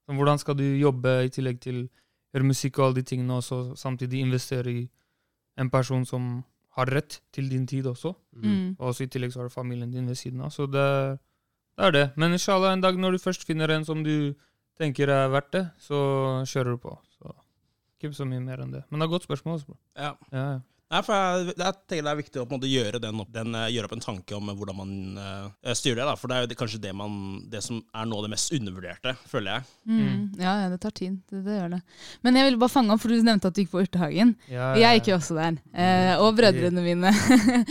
[0.04, 1.86] som Hvordan skal du jobbe i tillegg til
[2.34, 4.82] gjøre musikk og alle de tingene, og så samtidig investere i
[5.60, 6.42] en person som
[6.74, 8.14] har rett til din tid også.
[8.34, 8.74] Mm.
[8.78, 10.50] Og også i tillegg så har du familien din ved siden av.
[10.50, 11.18] Så det,
[11.78, 12.06] det er det.
[12.16, 14.34] Men inshallah, en dag når du først finner en som du
[14.78, 15.96] tenker er verdt det, så
[16.50, 16.96] kjører du på.
[17.14, 17.30] Så
[17.94, 18.82] ikke så mye mer enn det.
[18.90, 19.60] Men det er et godt spørsmål.
[19.60, 19.78] Også, bro.
[19.94, 20.16] Ja.
[20.32, 20.60] Ja, ja.
[20.94, 23.32] Nei, for jeg, jeg tenker det er viktig å på en måte gjøre, den, opp-
[23.34, 26.06] den, eh, gjøre opp en tanke om hvordan man uh, styrer det.
[26.06, 26.14] Da.
[26.20, 27.16] For det er jo det, kanskje det, man,
[27.50, 29.68] det som er noe av det mest undervurderte, føler jeg.
[29.90, 30.20] Mm.
[30.38, 31.18] Ja, ja, det tar tid.
[31.32, 31.82] Det, det gjør det.
[32.22, 34.36] Men jeg ville bare fange opp, for du nevnte at du gikk på Urtehagen.
[34.46, 35.58] Ja, ja, Jeg gikk jo også der.
[35.74, 37.10] Eh, og brødrene mine.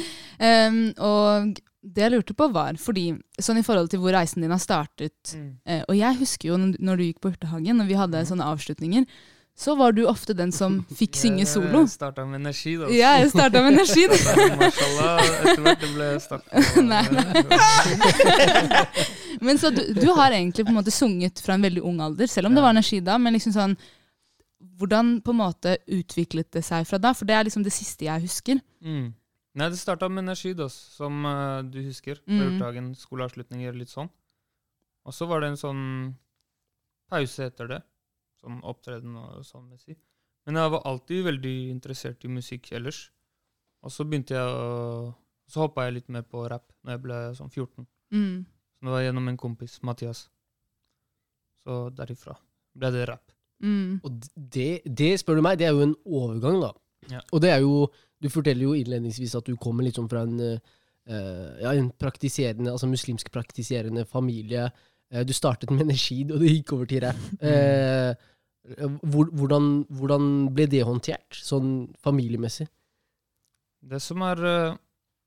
[0.43, 3.10] um, og det jeg lurte på, var fordi
[3.43, 5.50] sånn i forhold til hvor reisen din har startet Mm.
[5.65, 8.45] eh, Og jeg husker jo når når du gikk på Urtehagen, og vi hadde sånne
[8.54, 9.06] avslutninger,
[9.56, 11.84] så var du ofte den som fikk synge solo.
[11.84, 12.89] Jeg starta med energi, da.
[12.94, 14.08] Ja, jeg starta med energi.
[14.62, 16.63] Mashallah, etter hvert det ble starta.
[16.92, 17.04] Nei.
[19.44, 22.28] Men så du, du har egentlig på en måte sunget fra en veldig ung alder,
[22.32, 23.20] selv om det var energi da.
[23.22, 23.78] Men liksom sånn
[24.80, 27.12] Hvordan på en måte utviklet det seg fra da?
[27.13, 28.58] For det er liksom det siste jeg husker.
[28.82, 29.12] Mm.
[29.60, 32.18] Nei, det starta med energi, da, som uh, du husker.
[32.24, 32.56] På Mm.
[32.56, 34.10] Urtagen, skoleavslutninger, litt sånn.
[35.06, 35.84] Og så var det en sånn
[37.12, 37.80] pause etter det.
[38.43, 39.95] Sånn opptreden og sånn messig.
[40.43, 43.06] Men jeg var alltid veldig interessert i musikk ellers.
[43.84, 45.13] Og så begynte jeg å
[45.53, 47.84] Så hoppa jeg litt mer på rap når jeg ble sånn 14.
[48.15, 48.45] Mm.
[48.47, 50.21] Så det var gjennom en kompis, Mathias.
[51.67, 52.38] Så derifra
[52.79, 53.34] ble det rap.
[53.63, 53.99] Mm.
[54.03, 56.71] Og det, det, spør du meg, det er jo en overgang, da.
[57.12, 57.21] Ja.
[57.32, 57.91] Og det er jo
[58.23, 62.71] Du forteller jo innledningsvis at du kommer litt sånn fra en, uh, ja, en praktiserende,
[62.71, 64.69] altså muslimsk praktiserende familie.
[65.12, 67.19] Uh, du startet med energi, og det gikk over til rap.
[67.43, 68.33] Eh, hvor,
[68.63, 72.69] hvordan, hvordan ble det håndtert, sånn familiemessig?
[73.84, 74.76] Det som er eh,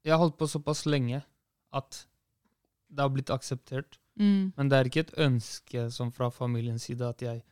[0.06, 1.20] Jeg har holdt på såpass lenge
[1.74, 2.06] at
[2.88, 3.98] det har blitt akseptert.
[4.16, 4.52] Mm.
[4.56, 7.42] Men det er ikke et ønske sånn fra familiens side at jeg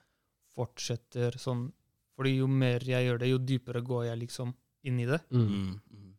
[0.55, 1.67] fortsetter sånn.
[2.15, 4.55] Fordi jo mer jeg gjør det, jo dypere går jeg liksom
[4.87, 5.19] inn i det.
[5.35, 5.49] Mm.
[5.51, 5.75] Mm.
[5.91, 6.13] Mm.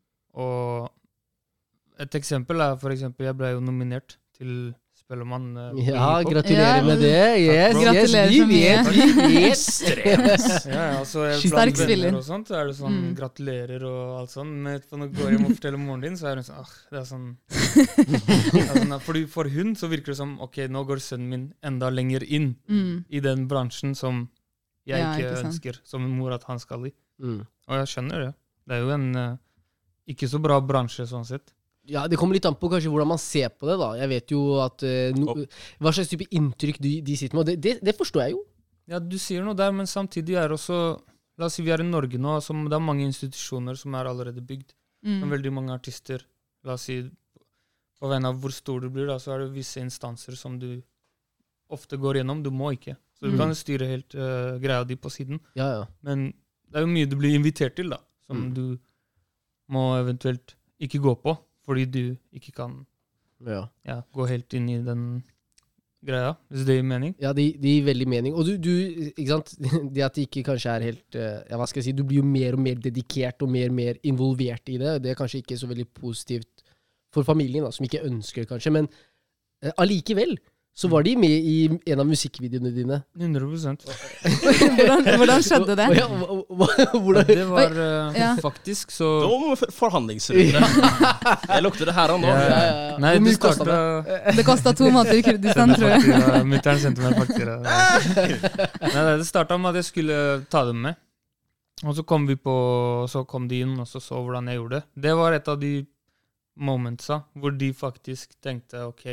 [0.44, 4.74] Og et eksempel er for eksempel Jeg ble jo nominert til
[5.06, 5.44] Spellemann.
[5.56, 6.82] eh, på Ja, gratulerer Ja.
[6.84, 7.38] med det.
[7.38, 9.04] Yes, yes, vi vet, vi
[9.46, 10.66] vet.
[10.66, 12.06] Ja, ja, altså Sterk blant spiller.
[12.10, 13.14] venner og sånt, så er det sånn Mm.
[13.16, 14.50] gratulerer og alt sånn.
[14.64, 16.72] Men etterpå når du går hjem og forteller moren din, så er hun sånn ah,
[16.90, 17.36] det er sånn,
[18.66, 21.90] er sånn Fordi For hun så virker det som ok, nå går sønnen min enda
[21.90, 23.04] lenger inn Mm.
[23.08, 24.28] i den bransjen som
[24.86, 26.92] jeg Ja, ikke, ikke ønsker som en mor at han skal i.
[27.22, 27.46] Mm.
[27.68, 28.34] Og jeg skjønner det.
[28.66, 29.36] Det er jo en uh,
[30.08, 31.52] ikke så bra bransje sånn sett.
[31.88, 33.76] Ja, Det kommer litt an på kanskje hvordan man ser på det.
[33.78, 33.92] da.
[34.00, 35.34] Jeg vet jo at eh, no,
[35.78, 37.46] Hva slags type inntrykk de, de sitter med.
[37.46, 38.40] det, det, det forstår jeg jo.
[38.90, 40.98] Ja, du sier noe der, men samtidig er også
[41.38, 44.06] La oss si vi er i Norge nå, altså, det er mange institusjoner som er
[44.08, 44.70] allerede bygd.
[45.04, 45.18] Mm.
[45.20, 46.22] Men veldig mange artister.
[46.64, 47.02] La oss si
[48.00, 50.80] på vegne av hvor stor du blir, da, så er det visse instanser som du
[51.68, 52.40] ofte går gjennom.
[52.42, 52.96] Du må ikke.
[53.18, 53.38] Så du Mm.
[53.38, 55.38] kan styre helt uh, greia di på siden.
[55.56, 55.84] Ja, ja.
[56.02, 56.32] Men
[56.70, 58.54] det er jo mye du blir invitert til, da, som Mm.
[58.54, 58.78] du
[59.68, 62.04] må eventuelt ikke gå på, fordi du
[62.36, 62.76] ikke kan
[63.46, 63.66] ja.
[63.86, 65.06] ja, gå helt inn i den
[66.06, 67.14] greia, hvis det gir mening.
[67.20, 68.36] Ja, det de gir veldig mening.
[68.38, 68.72] Og du, du,
[69.10, 69.54] ikke sant?
[69.94, 71.96] Det at det ikke kanskje er helt eh, Ja, hva skal jeg si?
[71.98, 74.98] Du blir jo mer og mer dedikert og mer og mer involvert i det.
[75.04, 76.64] Det er kanskje ikke så veldig positivt
[77.14, 78.74] for familien, da, som ikke ønsker kanskje.
[78.78, 78.90] Men
[79.74, 79.74] allikevel.
[79.82, 80.38] allikevel
[80.76, 82.98] så var de med i en av musikkvideoene dine.
[83.16, 85.86] 100 hvordan, hvordan skjedde det?
[85.96, 88.34] Hvordan, Det var uh, Ja.
[88.42, 90.60] faktisk så Nå må vi forhandlingsrunde.
[91.54, 92.28] Jeg lukter det her og nå.
[92.28, 92.98] Ja, ja.
[93.00, 93.78] Nei, det starta
[94.36, 96.44] Det kosta to måneder i Kurdistan, tror jeg.
[96.52, 97.56] Mutter'n sendte meg faktura.
[97.64, 100.18] Nei, nei, det starta med at jeg skulle
[100.52, 101.00] ta dem med.
[101.84, 102.56] Og så kom vi på
[103.08, 104.84] Så kom de inn og så så hvordan jeg gjorde det.
[105.08, 105.72] Det var et av de
[106.56, 109.08] momentsa hvor de faktisk tenkte OK,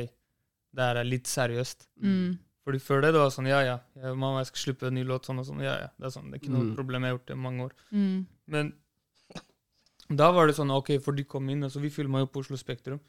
[0.74, 1.88] det her er litt seriøst.
[2.02, 2.40] Mm.
[2.64, 5.04] Fordi før det, det var sånn ja, ja, jeg, mamma, jeg skal slippe en ny
[5.04, 5.60] låt, sånn og sånn.
[5.66, 5.90] Ja, ja.
[6.00, 6.76] Det er sånn, det er ikke noe Mm.
[6.78, 7.74] problem, jeg har gjort det i mange år.
[7.92, 8.26] Mm.
[8.48, 8.74] Men
[10.10, 12.58] da var det sånn, ok, for de kom inn, altså vi filma jo på Oslo
[12.60, 13.00] Spektrum.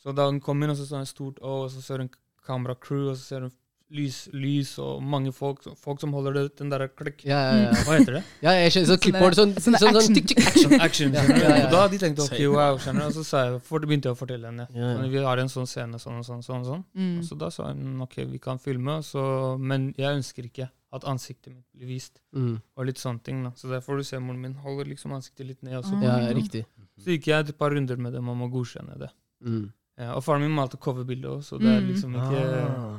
[0.00, 2.08] Så da hun kom inn, og så så en stort Å, og så ser hun
[2.08, 2.14] en
[2.46, 3.50] kameracrew, og så ser du
[3.90, 7.24] lys, lys og mange folk, folk som holder det, den der klikk.
[7.26, 7.70] ja, ja, ja.
[7.86, 8.22] Hva heter det?
[8.42, 8.88] ja, jeg skjønner.
[8.92, 9.34] Sånn klipper.
[9.38, 10.14] sånn, sånn, sånn, action.
[10.14, 10.74] tikk, tikk, action.
[10.86, 11.12] Action.
[11.18, 11.64] Ja, skjønner ja, ja.
[11.66, 13.06] Og da de tenkte ok, wow, skjønner?
[13.10, 14.68] Og så sa jeg, for begynte jeg å fortelle henne.
[14.74, 14.92] Ja, ja.
[15.00, 16.84] Sånn, vi har en sånn scene, sånn og sånn, sånn, sånn.
[16.94, 17.16] Mm.
[17.18, 19.24] Og så da sa hun ok, vi kan filme, så,
[19.58, 22.18] men jeg ønsker ikke at ansiktet mitt blir vist.
[22.34, 22.56] Mm.
[22.76, 23.52] Og litt sånne ting da.
[23.58, 25.76] Så derfor du ser moren min holder liksom ansiktet litt ned.
[25.82, 26.24] Også, Ah.
[26.26, 26.64] Ja, riktig.
[26.98, 29.10] så gikk jeg et par runder med dem om å godkjenne det.
[29.46, 29.68] Mm.
[30.00, 31.88] Ja, og faren min malte coverbildet òg, så det er Mm.
[31.92, 32.98] liksom ikke Ah.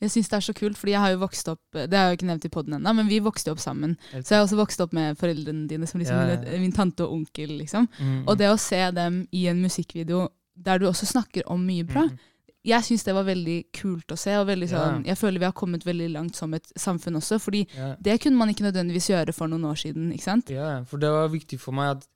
[0.00, 2.12] Jeg syns det er så kult, fordi jeg har jo vokst opp Det har jeg
[2.12, 3.96] jo ikke nevnt i poden ennå, men vi vokste opp sammen.
[4.12, 6.58] Så jeg har også vokst opp med foreldrene dine som liksom Ja, ja, ja.
[6.60, 7.88] min tante og onkel, liksom.
[7.98, 11.84] Mm, Og det å se dem i en musikkvideo der du også snakker om mye
[11.84, 12.18] bra, mm,
[12.66, 14.34] jeg syns det var veldig kult å se.
[14.36, 14.78] og veldig Ja.
[14.78, 18.20] sånn, Jeg føler vi har kommet veldig langt som et samfunn også, fordi ja, det
[18.20, 20.12] kunne man ikke nødvendigvis gjøre for noen år siden.
[20.12, 20.50] ikke sant?
[20.50, 22.06] ja, for det var viktig for meg at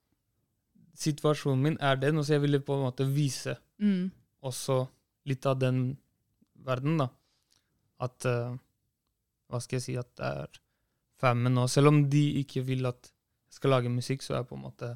[1.01, 4.11] situasjonen min er den, og så jeg ville på en måte vise Mm.
[4.45, 4.89] også
[5.27, 5.97] litt av den
[6.67, 7.09] verden, da.
[8.01, 8.57] At uh,
[9.51, 10.59] Hva skal jeg si At det er
[11.21, 11.67] famen nå.
[11.69, 13.11] Selv om de ikke vil at
[13.51, 14.95] jeg skal lage musikk, så er på en måte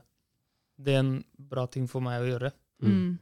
[0.80, 2.50] det en bra ting for meg å gjøre.
[2.82, 2.90] Mm.
[2.94, 3.12] Mm.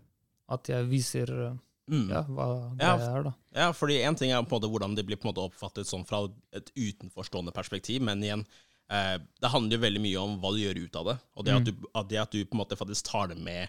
[0.55, 1.53] At jeg viser uh,
[1.91, 2.05] Mm.
[2.15, 2.45] ja, hva
[2.79, 3.31] Ja, er, da.
[3.59, 5.89] Ja, fordi en ting er på en måte hvordan det blir på en måte oppfattet
[5.89, 6.21] sånn fra
[6.55, 8.45] et utenforstående perspektiv, men igjen,
[8.89, 11.17] eh, det handler jo veldig mye om hva du gjør ut av det.
[11.37, 11.67] Og det, at, Mm.
[11.83, 13.69] du, at det at du på en måte faktisk tar det med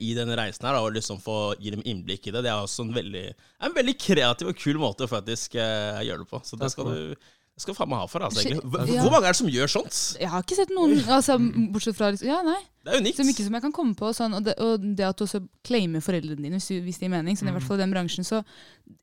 [0.00, 2.60] i denne reisen her, da, og liksom få gi dem innblikk i det, det er
[2.64, 3.26] også en veldig,
[3.64, 6.40] en veldig kreativ og kul måte å faktisk uh, gjøre det på.
[6.44, 7.14] Så det skal du
[7.60, 8.22] det skal faen meg ha for.
[8.24, 8.70] Altså, egentlig.
[8.72, 9.02] Hvor, ja.
[9.12, 9.96] mange er det som gjør sånt?
[10.16, 11.34] Jeg har ikke sett noen, altså,
[11.74, 12.56] bortsett fra liksom, Ja, nei.
[12.86, 13.18] Det er unikt.
[13.18, 14.12] Så mye som jeg kan komme på.
[14.16, 17.04] Sånn, og, det, og det at du også claimer foreldrene dine, hvis, du- hvis det
[17.10, 17.36] gir mening.
[17.36, 17.58] Sånn, I Mm.
[17.58, 18.40] hvert fall i den bransjen så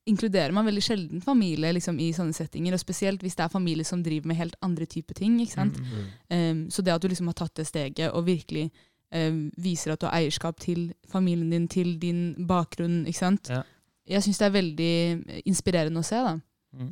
[0.10, 2.74] inkluderer man veldig sjelden familie liksom, i sånne settinger.
[2.74, 5.38] Og spesielt hvis det er familie som driver med helt andre typer ting.
[5.44, 5.78] ikke sant?
[5.78, 6.10] Mm.
[6.34, 8.72] Um, så det at du liksom har tatt det steget og virkelig
[9.58, 13.50] viser at du har eierskap til familien din, til din bakgrunn, ikke sant.
[13.50, 13.62] Ja.
[14.08, 14.94] Jeg syns det er veldig
[15.48, 16.20] inspirerende å se.
[16.24, 16.34] da.
[16.76, 16.92] Mm.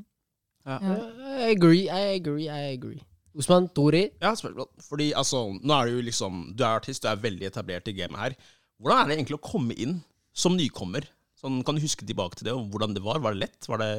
[0.65, 0.78] Ja.
[0.82, 0.95] Ja.
[1.36, 3.01] I agree, I agree, I agree.
[3.36, 4.06] Osman, Tori?
[4.21, 4.69] Ja, spørsmål.
[4.88, 7.95] Fordi altså, nå er du jo liksom Du er artist, du er veldig etablert i
[7.97, 8.38] gamet her.
[8.80, 9.97] Hvordan er det egentlig å komme inn
[10.36, 11.08] som nykommer?
[11.39, 13.19] Sånn, kan du huske tilbake til det, og hvordan det var?
[13.23, 13.67] Var det lett?
[13.67, 13.91] Var det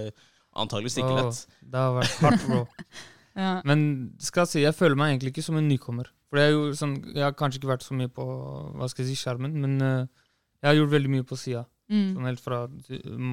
[0.56, 1.42] antageligvis ikke lett?
[1.60, 2.64] det har vært hardt, bro.
[3.36, 3.60] Ja.
[3.68, 3.80] Men
[4.22, 6.08] skal jeg si, jeg føler meg egentlig ikke som en nykommer.
[6.30, 9.20] For jeg, sånn, jeg har kanskje ikke vært så mye på hva skal jeg si,
[9.22, 10.28] skjermen, men uh,
[10.62, 11.66] jeg har gjort veldig mye på sida.
[11.92, 12.06] Mm.
[12.16, 12.56] Sånn helt fra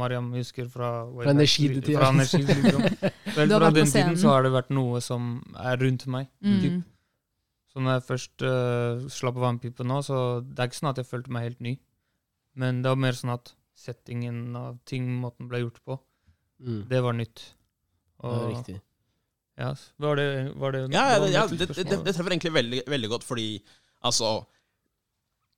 [0.01, 1.95] Mariam husker fra Fra energitida.
[1.97, 2.83] Fra energi, liksom.
[3.39, 6.27] Helt fra den tiden så har det vært noe som er rundt meg.
[6.45, 6.59] Mm.
[6.61, 6.83] Typ.
[7.73, 11.09] Så når jeg først uh, slapp vannpipa nå, så det er ikke sånn at jeg
[11.09, 11.73] følte meg helt ny.
[12.61, 15.97] Men det var mer sånn at settingen av ting, måten ble gjort på,
[16.63, 16.83] Mm.
[16.87, 17.41] det var nytt.
[18.23, 18.75] Og, det er riktig.
[19.59, 19.69] Ja,
[20.01, 23.27] var det, var det Ja, ja, ja det, det, det, treffer egentlig veldig, veldig godt,
[23.27, 23.47] fordi
[24.01, 24.39] altså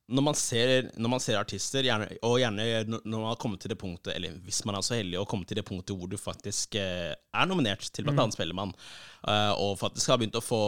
[0.06, 3.72] når man, ser, når man ser artister, gjerne, og gjerne når man har kommet til
[3.72, 6.14] det punktet Eller hvis man er så heldig å komme til det punktet hvor du
[6.20, 8.32] faktisk eh, er nominert til blant Mm.
[8.32, 8.70] Spellemann,
[9.28, 10.60] eh, og faktisk har begynt å få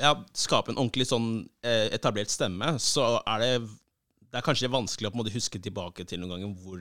[0.00, 1.28] ja, skape en ordentlig sånn
[1.62, 3.50] eh, etablert stemme, så er det
[4.26, 6.80] Det er kanskje vanskelig å på en måte huske tilbake til noen ganger hvor,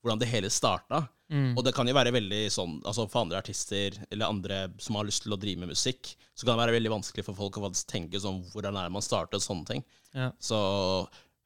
[0.00, 1.04] hvordan det hele starta.
[1.30, 1.52] Mm.
[1.54, 5.06] Og det kan jo være veldig sånn altså For andre artister eller andre som har
[5.06, 7.70] lyst til å drive med musikk, så kan det være veldig vanskelig for folk å
[7.86, 9.84] tenke sånn hvordan er det man starter sånne ting.
[10.16, 10.32] Ja.
[10.42, 10.58] Så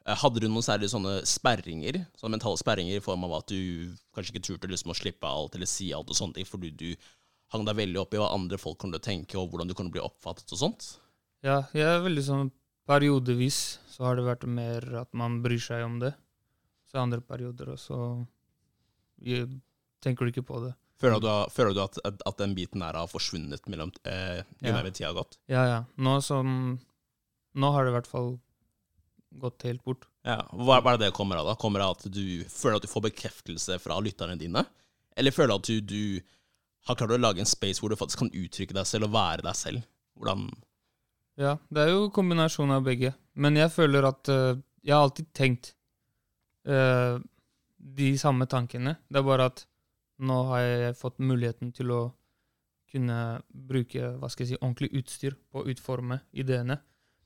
[0.07, 3.93] eh, hadde du noen særlig sånne sperringer, sånne mentale sperringer i form av at du
[4.17, 6.89] kanskje ikke turte liksom å slippe alt eller si alt og sånne ting, fordi du
[7.53, 9.77] hang deg veldig opp i hva andre folk kommer til å tenke, og hvordan du
[9.77, 10.95] kommer til å bli oppfattet og sånt?
[11.45, 15.87] Ja, jeg er veldig sånn Periodevis så har det vært mer at man bryr seg
[15.87, 16.11] om det.
[16.91, 18.34] Så andre perioder, og så jeg,
[20.05, 20.73] tenker du ikke på det.
[21.01, 24.71] Føler du, føler du at, at, at den biten her har forsvunnet mellom eh, jo
[24.71, 24.77] Ja.
[24.79, 25.39] mer tida har gått?
[25.51, 25.81] Ja, ja.
[25.97, 26.79] Nå som
[27.55, 28.33] Nå har det i hvert fall
[29.39, 30.07] gått helt bort.
[30.27, 31.47] Ja, hva, hva er det det kommer av?
[31.47, 31.55] da?
[31.59, 34.63] Kommer det at du føler at du får bekreftelse fra lytterne dine?
[35.17, 38.25] Eller føler du at du, du har klart å lage en space hvor du faktisk
[38.25, 39.85] kan uttrykke deg selv og være deg selv?
[40.19, 40.49] Hvordan
[41.39, 43.15] Ja, det er jo kombinasjon av begge.
[43.35, 44.55] Men jeg føler at uh,
[44.87, 45.73] Jeg har alltid tenkt
[46.67, 47.19] eh,
[47.85, 48.97] de samme tankene.
[49.11, 49.67] Det er bare at
[50.25, 52.03] nå har jeg fått muligheten til å
[52.95, 56.79] kunne bruke hva skal jeg si, ordentlig utstyr på å utforme ideene.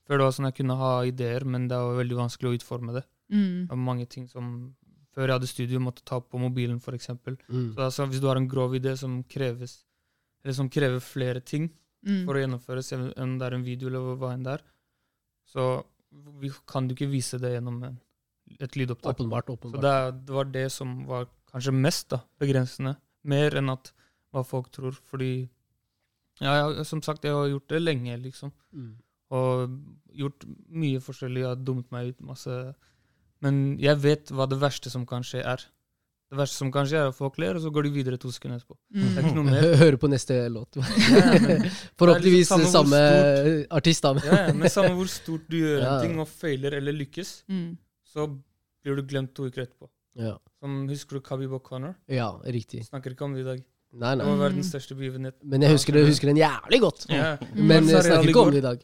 [0.07, 2.95] Før det var sånn jeg kunne ha ideer, men det var veldig vanskelig å utforme
[2.97, 3.03] det.
[3.31, 3.67] Mm.
[3.67, 4.75] Det var mange ting som
[5.09, 7.07] Før jeg hadde studio, måtte ta opp på mobilen, f.eks.
[7.07, 7.15] Så
[7.49, 7.73] Mm.
[7.77, 9.83] altså, hvis du har en grov idé som kreves
[10.45, 11.71] eller som krever flere ting
[12.05, 12.25] Mm.
[12.25, 14.61] for å gjennomføres, enn enn det er en video eller hva enn det er,
[15.45, 15.83] så
[16.39, 17.99] vi kan du ikke vise det gjennom en,
[18.59, 19.15] et lydopptak.
[19.19, 19.51] Åpenbart.
[19.61, 19.93] Så det,
[20.25, 22.95] det var det som var kanskje mest da, begrensende.
[23.29, 23.91] Mer enn at
[24.33, 24.97] hva folk tror.
[25.09, 25.49] Fordi
[26.41, 28.51] ja, jeg, som sagt, jeg har gjort det lenge, liksom.
[28.73, 28.93] Mm.
[29.35, 29.73] Og
[30.15, 31.41] gjort mye forskjellig.
[31.43, 32.53] Jeg har dummet meg ut masse.
[33.43, 35.61] Men jeg vet hva det verste som kan skje, er.
[36.29, 38.29] Det verste som kan skje, er at folk ler, og så går de videre to
[38.29, 38.75] sekunder etterpå.
[38.93, 39.25] Det er Mm.
[39.25, 39.61] ikke noe mer.
[39.63, 40.77] Hø- Høre på neste låt.
[40.77, 40.83] Ja,
[41.99, 44.11] Forhåpentligvis liksom samme samme artist, da.
[44.27, 45.95] ja, ja, men samme hvor stort du gjør Ja.
[45.95, 47.77] en ting, og feiler eller lykkes, Mm.
[48.13, 48.27] Så
[48.83, 49.89] blir du glemt to uker etterpå.
[50.19, 50.37] Ja.
[50.59, 51.95] Som Husker du Khabib O'Connor?
[52.09, 52.85] ja, riktig.
[52.89, 53.59] Snakker ikke om det i dag.
[53.91, 54.23] Nei, nei.
[54.23, 54.41] Det var Mm.
[54.43, 55.35] verdens største begivenhet.
[55.43, 57.05] Men jeg husker, det, husker den jævlig godt.
[57.09, 57.37] Ja.
[57.55, 58.83] Men jeg snakker ikke om det i dag.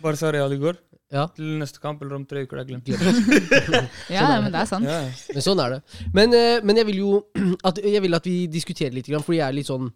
[0.00, 0.76] Barca Real i går.
[1.12, 1.26] Ja.
[1.36, 2.56] Til neste kamp, eller om tre uker.
[2.56, 2.88] Det er glemt.
[4.10, 4.84] Ja, men det er sant.
[4.88, 5.02] Ja.
[5.34, 5.82] Men sånn er det.
[6.14, 7.12] Men, eh, men jeg vil jo
[7.68, 9.90] at, jeg vil at vi diskuterer litt, for fordi jeg er litt sånn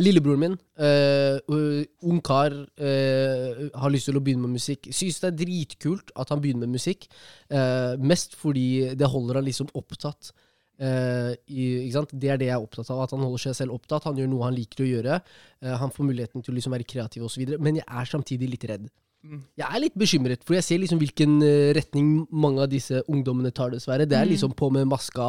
[0.00, 4.88] Lillebroren min, eh, uh, ung kar, eh, har lyst til å begynne med musikk.
[4.88, 7.08] Syns det er dritkult at han begynner med musikk.
[7.50, 10.32] eh, mest fordi det holder han liksom opptatt.
[10.80, 11.90] eh, i?
[11.92, 13.02] Det er det jeg er opptatt av.
[13.02, 14.04] At han holder seg selv opptatt.
[14.04, 15.22] Han gjør noe han liker å gjøre.
[15.62, 17.58] Eh, han får muligheten til å liksom være kreativ osv.
[17.60, 18.88] Men jeg er samtidig litt redd.
[19.22, 19.42] Mm.
[19.56, 23.52] Jeg er litt bekymret, for jeg ser liksom hvilken eh, retning mange av disse ungdommene
[23.54, 24.02] tar, dessverre.
[24.08, 24.32] Det er Mm.
[24.32, 25.28] liksom på med maska,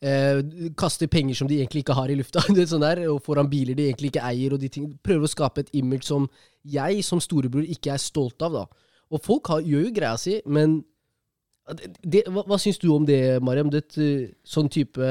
[0.00, 0.40] eh,
[0.80, 2.40] kaster penger som de egentlig ikke har i lufta,
[2.72, 4.98] sånn der, og foran biler de egentlig ikke eier, og de ting.
[5.04, 6.28] Prøver å skape et image som
[6.64, 8.64] jeg som storebror ikke er stolt av, da.
[9.12, 10.82] Og folk har, gjør jo greia si, men
[11.68, 13.68] det, det, hva, hva syns du om det, Mariam?
[13.70, 15.04] Det, eh, sånn type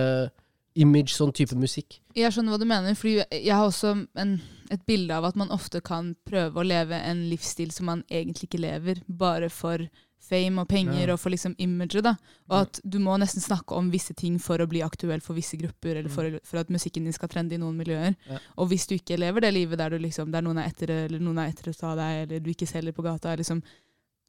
[0.75, 1.99] image, sånn type musikk?
[2.17, 4.39] Jeg skjønner hva du mener, fordi jeg har også en,
[4.73, 8.49] et bilde av at man ofte kan prøve å leve en livsstil som man egentlig
[8.49, 9.85] ikke lever, bare for
[10.23, 11.13] fame og penger Ja.
[11.13, 12.01] og for liksom imaget.
[12.03, 12.15] da.
[12.49, 15.57] Og at du må nesten snakke om visse ting for å bli aktuell for visse
[15.59, 18.15] grupper, eller for, for at musikken din skal trende i noen miljøer.
[18.29, 18.39] Ja.
[18.57, 21.19] Og hvis du ikke lever det livet der, du liksom, der noen er etter eller
[21.19, 23.61] noen er etter å ta deg, eller du ikke selger på gata, liksom,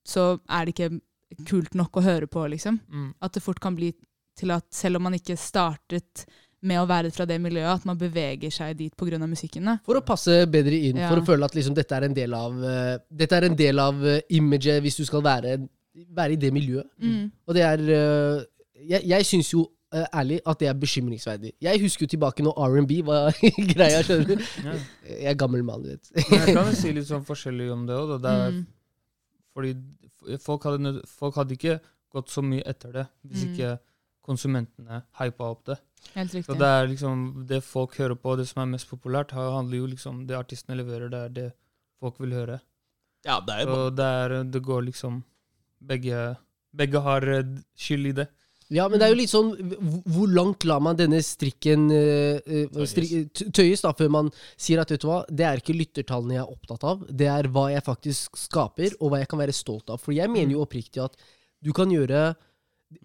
[0.04, 1.00] så er det ikke
[1.46, 2.80] kult nok å høre på, liksom.
[2.90, 3.14] Mm.
[3.22, 3.92] At det fort kan bli
[4.36, 6.24] til at selv om man ikke startet
[6.64, 9.18] med å være fra det miljøet, at man beveger seg dit pga.
[9.28, 9.66] musikken.
[9.68, 9.74] Da.
[9.84, 11.10] For å passe bedre inn, Ja.
[11.10, 13.78] for å føle at liksom dette er en del av uh, Dette er en del
[13.78, 15.58] av uh, imaget hvis du skal være,
[16.16, 16.86] være i det miljøet.
[16.98, 17.30] Mm.
[17.46, 18.42] Og det er uh,
[18.80, 21.52] Jeg, jeg syns jo uh, ærlig at det er bekymringsverdig.
[21.60, 23.36] Jeg husker jo tilbake når R&B var
[23.74, 24.48] greia, skjønner du.
[24.64, 24.78] Ja.
[25.20, 26.10] Jeg er gammel mann, du vet.
[26.16, 28.16] Men jeg kan jo si litt sånn forskjellig om det òg.
[28.24, 28.64] Mm.
[29.54, 29.74] Fordi
[30.42, 31.76] folk hadde, folk hadde ikke
[32.14, 33.52] gått så mye etter det hvis Mm.
[33.52, 33.74] ikke
[34.24, 35.76] konsumentene hypa opp det.
[36.14, 36.58] Helt Så riktig.
[36.60, 40.26] det er liksom det folk hører på, det som er mest populært, handler jo liksom
[40.28, 41.46] Det artistene leverer, det er det
[42.00, 42.60] folk vil høre.
[43.24, 45.22] Ja, det er jo Så det, er, det går liksom
[45.84, 46.36] Begge,
[46.76, 47.42] begge har eh,
[47.76, 48.28] skyld i det.
[48.72, 52.84] Ja, men det er jo litt sånn hvor- Hvor langt lar man denne strikken uh,
[52.88, 56.42] strik, tøyes, da, før man sier at vet du hva, det er ikke lyttertallene jeg
[56.46, 59.90] er opptatt av, det er hva jeg faktisk skaper, og hva jeg kan være stolt
[59.92, 60.00] av.
[60.00, 61.16] For jeg mener jo oppriktig at
[61.62, 62.34] du kan gjøre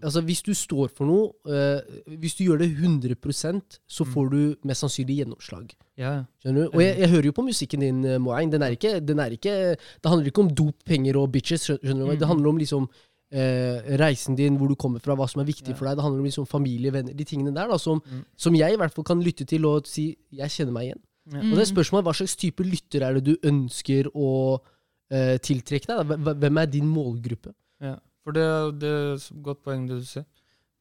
[0.04, 1.82] Altså Hvis du står for noe, uh,
[2.19, 4.12] hvis du gjør det 100% så Mm.
[4.13, 5.71] får du mest sannsynlig gjennomslag.
[5.97, 6.78] Ja, Skjønner du?
[6.78, 8.49] Og jeg, jeg hører jo på musikken din, eh, Moain.
[8.49, 11.65] Den er ikke, den er ikke Det handler ikke om dop, penger og bitches.
[11.67, 12.12] Skjønner du?
[12.13, 12.19] Mm.
[12.19, 12.89] Det handler om liksom
[13.32, 15.75] uh, reisen din, hvor du kommer fra, hva som er viktig Ja.
[15.75, 15.97] for deg.
[15.97, 18.23] Det handler om liksom familie, venner, de tingene der da, som, Mm.
[18.38, 21.04] som jeg i hvert fall kan lytte til og si 'jeg kjenner meg igjen'.
[21.34, 21.41] Ja.
[21.41, 21.52] Mm.
[21.52, 24.60] Og det er spørsmålet hva slags type lytter er det du ønsker å
[25.12, 26.08] uh, tiltrekke deg?
[26.08, 26.34] da?
[26.34, 27.54] Hvem er din målgruppe?
[27.82, 27.95] Ja,
[28.29, 28.45] for det,
[28.83, 30.25] det er et godt poeng det du sier.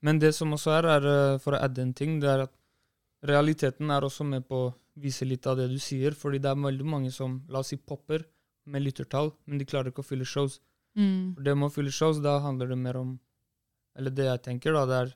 [0.05, 2.53] Men det som også er, er eh, for å adde en ting, det er at
[3.27, 6.15] realiteten er også med på å vise litt av det du sier.
[6.15, 8.27] Fordi det er veldig mange som, la oss si, popper
[8.69, 10.61] med lyttertall, men de klarer ikke å fylle shows.
[10.99, 11.39] Mm.
[11.39, 13.17] For det med å fylle shows, da handler det mer om
[13.99, 15.09] Eller det jeg tenker, da, det er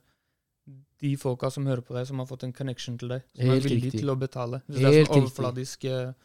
[1.05, 3.23] de folka som hører på deg, som har fått en connection til deg.
[3.37, 4.01] Som Helt er villige riktig.
[4.03, 4.59] til å betale.
[4.67, 6.17] Hvis det er sånn overfladisk riktig.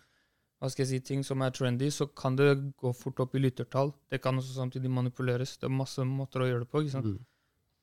[0.58, 2.50] Hva skal jeg si, ting som er trendy, så kan det
[2.82, 3.92] gå fort opp i lyttertall.
[4.10, 5.58] Det kan også samtidig manipuleres.
[5.62, 6.82] Det er masse måter å gjøre det på.
[6.82, 7.12] ikke sant?
[7.14, 7.26] Mm.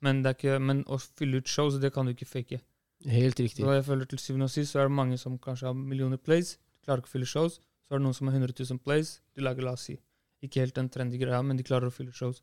[0.04, 2.58] Men, det ikke, men å fylle ut shows, det kan du ikke fake.
[3.06, 3.62] Helt riktig.
[3.62, 6.18] Så jeg føler til syvende og sist så er det mange som kanskje har millioner
[6.18, 7.60] plays, klarer ikke å fylle shows.
[7.84, 9.98] Så er det noen som har 100 000 plays, de lager, la oss si,
[10.42, 12.42] ikke helt den trendy greia, men de klarer å fylle shows.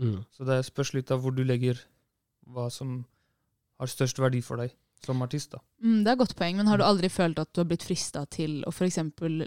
[0.00, 0.20] Mm.
[0.34, 1.80] Så det spørs litt av hvor du legger
[2.50, 3.04] hva som
[3.80, 4.74] har størst verdi for deg.
[5.06, 5.50] Som artist.
[5.52, 5.58] da.
[5.82, 7.82] Mm, det er et godt poeng, men har du aldri følt at du har blitt
[7.86, 8.98] frista til å f.eks.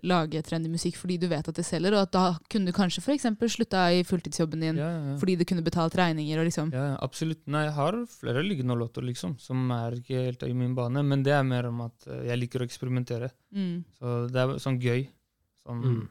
[0.03, 3.03] lage trendy musikk fordi du vet at det selger, og at da kunne du kanskje
[3.03, 3.27] f.eks.
[3.53, 5.17] slutta i fulltidsjobben din Ja, ja, ja.
[5.21, 7.45] fordi du kunne betalt regninger og liksom Ja, ja, absolutt.
[7.47, 11.23] Nei, jeg har flere liggende låter, liksom, som er ikke helt i min bane, men
[11.23, 13.29] det er mer om at eh, jeg liker å eksperimentere.
[13.53, 15.07] mm, Så det er sånn gøy.
[15.65, 16.07] Sånn, Mm.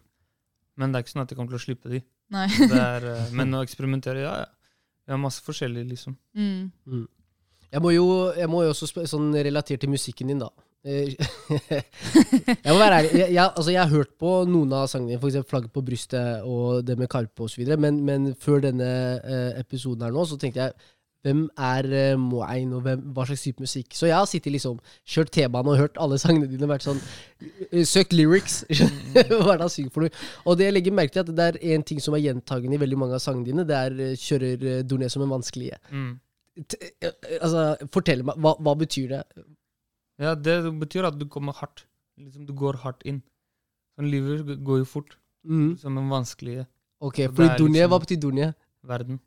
[0.76, 1.98] Men det er ikke sånn at jeg kommer til å slippe de.
[2.32, 2.46] Nei.
[2.48, 4.46] Det er, eh, men å eksperimentere, ja, ja.
[5.04, 6.14] Vi har masse forskjellig, liksom.
[6.38, 6.70] Mm.
[7.72, 8.06] Jeg må jo,
[8.36, 10.50] jeg må jo også spørre, sånn relatert til musikken din, da.
[10.84, 11.12] Eh,
[12.64, 13.12] jeg må være ærlig.
[13.14, 15.48] Jeg, jeg, altså, jeg har hørt på noen av sangene dine, f.eks.
[15.48, 18.90] 'Flagget på brystet' og det med Karpe osv., men, men før denne
[19.22, 20.90] eh, episoden her nå, så tenkte jeg
[21.22, 23.94] hvem er uh, Moein, og hvem, hva slags type musikk?
[23.94, 26.98] Så jeg har sittet liksom, kjørt T-bane og hørt alle sangene dine og vært sånn
[27.86, 28.62] Søk lyrics.
[29.14, 30.24] Hva er det han synger for noe?
[30.46, 32.82] Og det jeg legger merke til, at det er en ting som er gjentagende i
[32.82, 33.66] veldig mange av sangene dine.
[33.66, 35.78] Det er eh, 'Kjører uh, Dorné som en vanskelige'.
[35.94, 36.12] Mm.
[36.68, 37.62] T eh, altså,
[37.94, 39.22] fortell meg, hva, hva betyr det?
[40.20, 41.86] Ja, det betyr at du kommer hardt.
[42.20, 43.22] Liksom, du går hardt inn.
[43.96, 45.76] Sånn Livet går jo fort, Mm.
[45.80, 46.66] som en vanskelig
[47.02, 48.54] Ok, for fordi er liksom- hva betyr Dunje?
[48.84, 49.18] verden.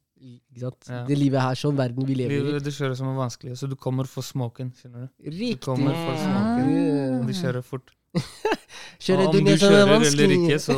[0.55, 0.69] Ja.
[1.05, 2.59] Det livet her, sånn verden vi lever i.
[2.59, 5.29] Det kjører som en vanskelig, så du kommer for smoken, skjønner du.
[5.29, 5.59] Riktig.
[5.59, 6.23] Du kommer for Ah.
[6.23, 7.27] smoken.
[7.27, 7.91] Du kjører fort.
[8.99, 10.73] Kjører Og om du kjører eller ikke, så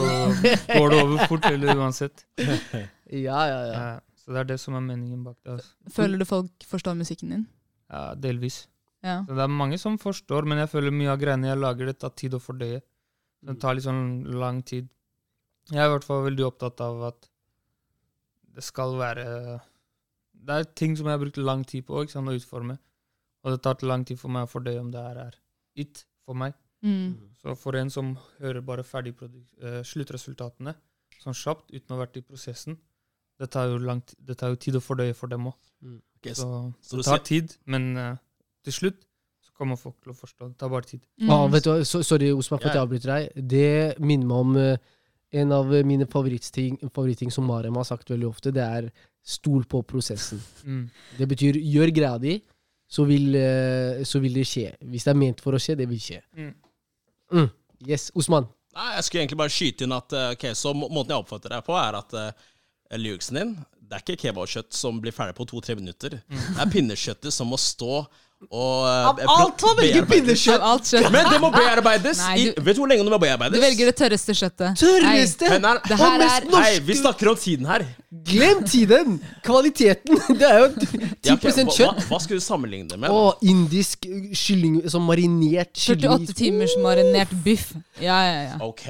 [0.74, 2.26] går det over fort, eller uansett.
[3.10, 3.74] Ja, ja, ja.
[3.74, 5.54] Ja, så det er det som er meningen bak det.
[5.54, 5.94] Altså.
[5.96, 7.46] Føler du folk forstår musikken din?
[7.88, 8.66] Ja, delvis.
[9.00, 9.22] Ja.
[9.24, 12.02] Så det er mange som forstår, men jeg føler mye av greiene jeg lager, det
[12.02, 12.82] tar tid å fordøye.
[13.48, 14.90] Det tar litt sånn lang tid.
[15.72, 17.30] Jeg er i hvert fall veldig opptatt av at
[18.58, 19.24] det skal være
[20.48, 22.76] Det er ting som jeg har brukt lang tid på sant, å utforme.
[23.46, 25.40] Og det tar lang tid for meg å fordøye om det her er
[25.80, 26.52] it for meg.
[26.84, 27.16] Mm.
[27.40, 28.12] Så for en som
[28.42, 30.76] hører bare ferdig eh, sluttresultatene
[31.22, 32.78] sånn kjapt uten å ha vært i prosessen,
[33.40, 35.54] det tar jo, lang, ti- det tar jo tid å fordøye for dem òg.
[36.18, 36.48] Ok, så,
[36.82, 38.16] Så så det tar tid, men uh,
[38.66, 39.04] til slutt
[39.46, 40.48] så kommer folk til å forstå.
[40.50, 41.02] Det tar bare tid.
[41.22, 41.30] Mm.
[41.30, 43.48] Ah, vet du, så, sorry, Osman, for at jeg avbryter deg.
[43.48, 44.78] Det minner meg om uh,
[45.38, 48.52] en av mine favorittting, favorittting som Marem har sagt veldig ofte.
[48.56, 48.90] Det er
[49.28, 50.40] 'stol på prosessen'.
[50.64, 50.90] Mm.
[51.18, 52.42] Det betyr 'gjør greia di',
[52.90, 54.76] så vil, uh, så vil det skje.
[54.82, 56.22] Hvis det er ment for å skje, det vil skje.
[56.38, 56.54] Mm.
[57.34, 57.50] Mm.
[57.88, 58.48] Yes, Osman.
[58.74, 61.64] Nei, jeg skulle egentlig bare skyte inn at okay, så må- måten jeg oppfatter deg
[61.66, 62.14] på, er at
[62.96, 66.18] lyricsen din det er ikke kebabkjøtt som blir ferdig på to-tre minutter.
[66.28, 68.02] Det er pinnekjøttet som må stå
[68.54, 70.62] og eh, Av alt han velger pinnekjøtt!
[70.62, 71.08] Alt kjøtt.
[71.12, 72.20] Men det må bearbeides!
[72.22, 73.58] Nei, i, vet du hvor lenge det må bearbeides?
[73.58, 74.78] Du velger det tørreste kjøttet.
[74.78, 75.50] Tørreste!
[75.56, 77.88] Men er, Det her er- norsk- Hei, vi snakker om tiden her.
[78.30, 79.18] Glem tiden!
[79.44, 80.22] Kvaliteten!
[80.40, 81.98] Det er jo 10 Ja, okay, hva, kjøtt.
[81.98, 83.10] hva, hva skulle du sammenligne det med?
[83.12, 84.06] Å, indisk
[84.38, 86.06] kylling, sånn marinert kylling.
[86.30, 87.74] 48 timers marinert biff.
[88.00, 88.60] Ja, ja, ja.
[88.64, 88.86] Ok.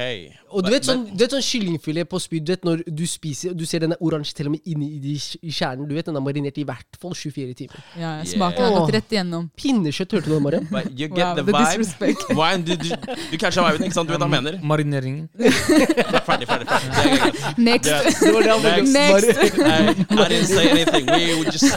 [0.52, 3.52] Og du vet sånn, du vet sånn kyllingfilet på spyd, du vet når du spiser
[3.58, 5.16] Du ser den er oransje til og med inni i,
[5.52, 5.88] kjernen.
[5.90, 7.82] Du vet den er marinert i hvert fall 24 timer.
[8.00, 8.28] ja, ja.
[8.28, 9.37] Smaken har gått rett igjennom.
[9.60, 10.68] Pinnekjøtt, hørte du det, Mariam?
[10.92, 12.38] You get Wow, the the vibe.
[12.42, 12.90] Wine, du, du,
[13.32, 14.10] du catcha viben, ikke sant?
[14.10, 14.60] Du vet hva han mener?
[14.64, 15.28] Marineringen.
[16.28, 16.90] Ferdig, ferdig, ferdig.
[16.98, 17.62] Er.
[17.62, 17.90] Next.
[17.90, 18.94] Han Next.
[18.94, 19.60] Next.
[19.60, 21.06] I, I didn't say anything.
[21.12, 21.72] We would just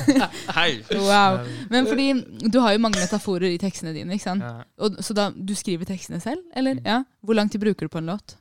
[0.56, 0.80] Hei.
[0.94, 1.40] Wow.
[1.70, 2.08] Men fordi
[2.52, 4.42] du har jo mange metaforer i tekstene dine, ikke sant?
[4.46, 4.64] Ja.
[4.78, 6.80] Og, så da, du skriver tekstene selv, eller?
[6.84, 7.02] Ja.
[7.22, 8.36] Hvor lang tid bruker du på en låt?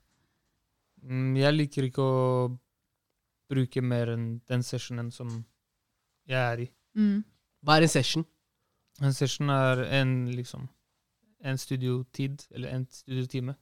[1.04, 2.50] Mm, Jeg liker ikke å
[3.50, 5.32] bruke mer enn den sessionen som
[6.30, 6.68] jeg er i.
[6.98, 7.24] Mm.
[7.66, 8.26] Hva er en session?
[9.02, 10.68] En session er en liksom
[11.40, 13.56] en studiotid, eller en studiotime.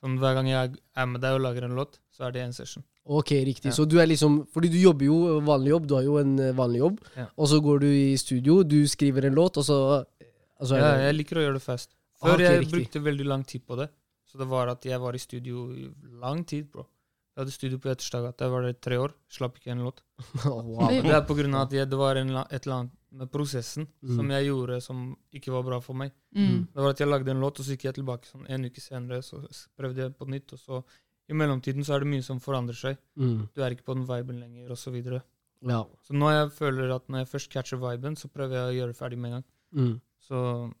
[0.00, 2.54] Sånn hver gang jeg er med deg og lager en låt, så er det en
[2.56, 2.84] session.
[3.04, 3.68] Ok, riktig.
[3.68, 3.76] Ja.
[3.76, 6.54] Så du er liksom Fordi du jobber jo vanlig jobb, du har jo en eh,
[6.56, 7.02] vanlig jobb.
[7.18, 7.26] Ja.
[7.36, 11.18] Og så går du i studio, du skriver en låt, og så altså, Ja, jeg
[11.18, 11.92] liker å gjøre det fast.
[12.20, 12.78] Før Ah, ok, jeg riktig.
[12.78, 13.90] brukte veldig lang tid på det.
[14.24, 15.84] Så det var at jeg var i studio i
[16.22, 16.86] lang tid, bro.
[17.34, 19.12] Jeg hadde studio på Etterstadgata, jeg var der i tre år.
[19.28, 20.00] Slapp ikke en låt.
[20.46, 20.88] wow.
[20.88, 23.86] Det er på grunn av at jeg, det var en, et eller annet med prosessen
[24.02, 24.16] Mm.
[24.16, 26.12] som jeg gjorde som ikke var bra for meg.
[26.34, 26.66] Mm.
[26.74, 28.80] Det var at jeg lagde en låt, og så gikk jeg tilbake sånn en uke
[28.82, 29.40] senere, så
[29.78, 30.84] prøvde jeg på nytt, og så
[31.30, 32.98] i mellomtiden så er det mye som forandrer seg.
[33.16, 33.48] Mm.
[33.54, 35.22] Du er ikke på den viben lenger, og så videre.
[35.64, 35.84] Ja.
[36.04, 38.92] Så nå jeg føler at når jeg først catcher viben, så prøver jeg å gjøre
[38.92, 39.44] det ferdig med en gang.
[39.74, 40.00] Mm.
[40.20, 40.72] Så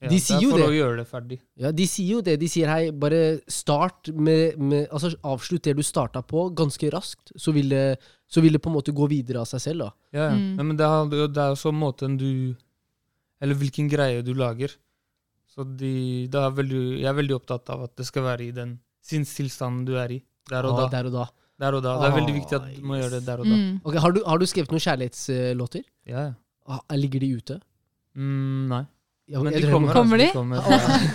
[0.00, 0.66] ja, De det sier er jo for det.
[0.68, 1.38] å gjøre det ferdig.
[1.56, 2.34] ja, de sier jo det.
[2.40, 7.32] De sier hei, bare start med, med Altså avslutt det du starta på, ganske raskt.
[7.36, 9.90] Så vil, det, så vil det på en måte gå videre av seg selv, da.
[10.12, 10.34] Ja, ja.
[10.36, 10.50] Mm.
[10.58, 12.28] ja men det, er, det er jo sånn måten du
[13.40, 14.74] Eller hvilken greie du lager.
[15.56, 18.52] Så de, det er veldig, jeg er veldig opptatt av at det skal være i
[18.52, 18.74] den
[19.06, 20.22] sinnstilstanden du er i.
[20.50, 20.88] Der og Ah, da.
[20.98, 21.24] der og da.
[21.58, 21.94] Der og da.
[22.02, 23.56] Det er veldig Ah, viktig at du må gjøre det der og da.
[23.56, 23.78] Mm.
[23.84, 25.84] Ok, har, du, har du skrevet noen kjærlighetslåter?
[26.12, 26.34] Ja, ja.
[26.68, 27.56] Ah, Ligger de ute?
[28.16, 28.82] Mm, nei.
[29.28, 29.92] Ja, Men men de kommer.
[29.92, 30.32] Kommer altså, de?
[30.32, 30.58] kommer.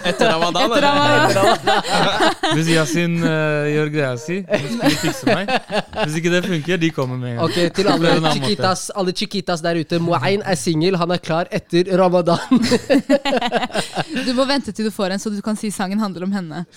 [0.05, 0.71] Etter ramadan?
[0.71, 1.57] Etter ramadan.
[2.57, 5.53] Hvis Yasin uh, gjør greia si, så skal de fikse meg.
[5.93, 7.45] Hvis ikke det funker, de kommer med en gang.
[7.45, 10.01] Okay, Til alle chiquitas, alle chiquitas der ute.
[10.03, 12.43] Moain er singel, han er klar etter ramadan.
[14.27, 16.65] Du må vente til du får en, så du kan si sangen handler om henne.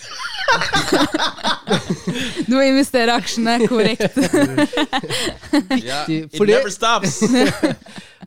[2.46, 4.22] Du må investere aksjene korrekt.
[5.50, 7.24] Viktig, It never stops.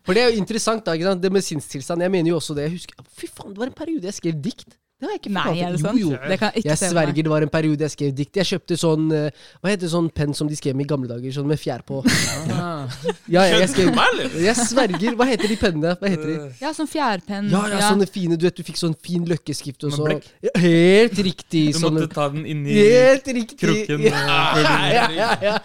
[0.06, 1.22] For det er jo interessant, da, ikke sant?
[1.24, 2.02] det med sinnstilstand.
[2.06, 2.68] Jeg mener jo også det.
[2.70, 4.78] Jeg husker, Fy faen, det var en periode jeg skrev dikt.
[4.98, 5.62] Det har jeg ikke Nei, fortalt.
[5.62, 6.00] er det Jo, sant?
[6.02, 6.30] jo.
[6.30, 8.38] Det kan jeg sverger det var en periode jeg skrev dikt.
[8.40, 11.36] Jeg kjøpte sånn eh, Hva heter sånn penn som de skrev med i gamle dager?
[11.36, 12.02] Sånn med fjær på.
[12.58, 12.88] Ah.
[13.30, 15.14] Ja, jeg, jeg, skrev, jeg sverger.
[15.20, 15.92] Hva heter de pennene?
[16.00, 16.38] Hva heter de?
[16.64, 17.50] Ja, sånn fjærpenn.
[17.52, 20.08] Ja, ja, sånne fine Du vet, du fikk sånn fin løkkeskrift og så?
[20.42, 21.68] Ja, Helt riktig.
[21.76, 23.28] Du Sånne, måtte ta den inni helt
[23.60, 24.08] krukken.
[24.08, 24.24] Ja,
[24.58, 25.56] eh, ja, ja, ja.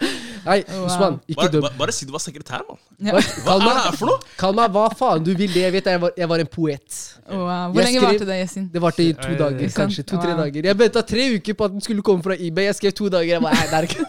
[0.45, 0.85] Nei, Wow.
[0.85, 1.61] Usman, ikke Bare, døm.
[1.61, 2.79] bare, bare si du var sekretær, mann.
[2.99, 3.13] Ja.
[3.13, 4.19] Hva er det her for noe?
[4.37, 5.47] kall meg hva faen du vil.
[5.53, 6.99] Det jeg vet, jeg var, jeg var en poet.
[7.29, 7.37] Wow.
[7.71, 8.69] Hvor Jeg lenge varte det, Yasin?
[8.73, 10.03] Det varte i to dager, kanskje.
[10.03, 10.43] To-tre Wow.
[10.43, 10.61] dager.
[10.69, 12.65] Jeg venta tre uker på at den skulle komme fra eBay.
[12.65, 13.33] Jeg skrev to dager.
[13.33, 14.05] Jeg bare, nei, det er ikke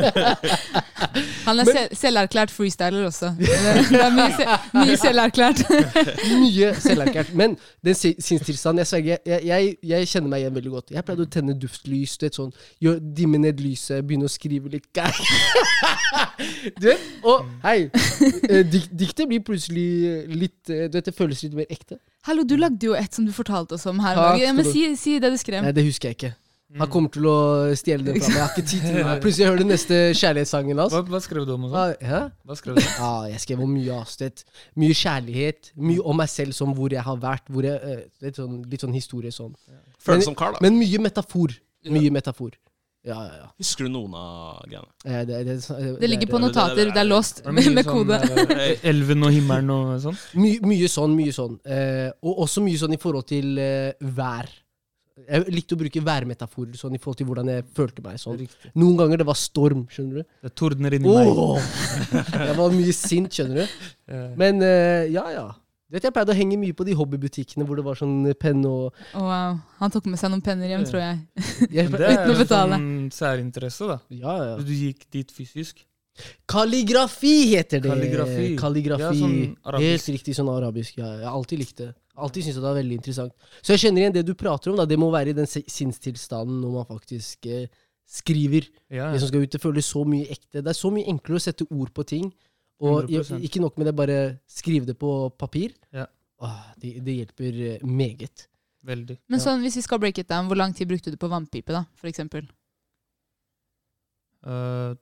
[1.46, 3.32] Han er sel selverklært freestyler også.
[3.38, 3.48] Det
[3.90, 4.44] det er mye, se
[4.76, 5.62] mye selverklært.
[6.42, 7.32] mye selverklært.
[7.34, 10.92] Men den si- sinnstilstanden Jeg sverger, jeg, jeg, jeg kjenner meg igjen veldig godt.
[10.94, 12.52] Jeg pleide å tenne duftlys, du vet sånn,
[13.16, 14.86] dimme ned lyset, begynne å skrive litt.
[16.80, 17.02] Du vet?
[17.26, 17.88] Og hei,
[18.48, 21.98] eh, dik diktet blir plutselig litt eh, Du vet, det føles litt mer ekte.
[22.28, 24.18] Hallo, du lagde jo et som du fortalte oss om her.
[24.18, 25.64] Takk Ja, men si, si det du skrev.
[25.64, 26.32] Nei, det husker jeg ikke.
[26.78, 27.36] Han kommer til å
[27.74, 28.36] stjele det fra meg.
[28.36, 29.14] Jeg har ikke tid til det.
[29.24, 30.94] Plutselig hører du neste kjærlighetssangen hans.
[30.94, 31.64] Hva, hva skrev du om?
[31.66, 31.74] sånn?
[31.80, 32.20] Ah, Hæ?
[32.46, 32.82] Hva skrev du?
[32.86, 33.96] Ja, jeg skrev om mye.
[33.98, 34.44] ass.
[34.78, 35.72] Mye kjærlighet.
[35.90, 37.50] Mye om meg selv, som hvor jeg har vært.
[37.50, 39.56] Hvor jeg, eh, du sånn, litt sånn historie sånn.
[40.00, 40.62] Føles som kar, da.
[40.62, 41.56] Men mye metafor.
[41.90, 42.54] Mye metafor.
[43.06, 43.46] Ja, ja, ja.
[43.56, 44.90] Husker du noen av greiene?
[45.08, 46.84] Eh, Det, det, det, Det ligger på notater.
[46.90, 48.18] det- er låst med, med sånn, kode.
[48.60, 50.18] eh, Elven og himmelen og sånn?
[50.36, 51.54] mye, mye sånn, mye sånn.
[51.64, 54.50] Eh, og også mye sånn i forhold til eh, vær.
[55.28, 58.16] Jeg likte å bruke værmetaforer sånn i forhold til hvordan jeg følte meg.
[58.20, 58.44] sånn.
[58.74, 60.28] Noen ganger det var storm, skjønner du.
[60.44, 61.28] Det tordner inni meg.
[61.28, 61.58] Åh!
[62.48, 64.14] Jeg var mye sint, skjønner du.
[64.40, 65.48] Men eh, ja, ja.
[65.90, 68.62] Du vet, Jeg pleide å henge mye på de hobbybutikkene hvor det var sånn penn
[68.68, 69.56] og Å, wow.
[69.80, 71.16] Han tok med seg noen penner hjem, tror jeg.
[71.80, 71.98] jeg, betale.
[71.98, 73.96] det er en sånn særinteresse, da.
[74.14, 74.58] Ja, ja.
[74.62, 75.82] Du gikk dit fysisk.
[76.50, 77.90] Kalligrafi heter det.
[77.90, 78.46] Kalligrafi.
[78.58, 79.02] Kalligrafi.
[79.02, 79.82] Ja, sånn.
[79.82, 80.98] Helt riktig sånn arabisk.
[81.00, 81.90] Ja, jeg har alltid likt det.
[82.20, 83.32] Alltid syntes det var veldig interessant.
[83.62, 84.76] Så jeg kjenner igjen det du prater om.
[84.80, 87.66] da Det må være i den si- sinnstilstanden når man faktisk eh,
[88.10, 88.66] skriver.
[88.90, 90.60] Ja, Det som skal ut, det føles så mye ekte.
[90.60, 92.32] Det er så mye enklere å sette ord på ting.
[92.80, 93.42] Og 100%.
[93.44, 95.74] ikke nok med det, bare skrive det på papir.
[95.92, 96.06] Ja.
[96.40, 98.46] Åh, det, det hjelper meget.
[98.82, 99.18] veldig.
[99.28, 101.68] Men sånn, hvis vi skal break it down, hvor lang tid brukte du på vannpipe,
[101.68, 101.84] da?
[102.00, 102.46] For eksempel?
[104.46, 104.94] Eh,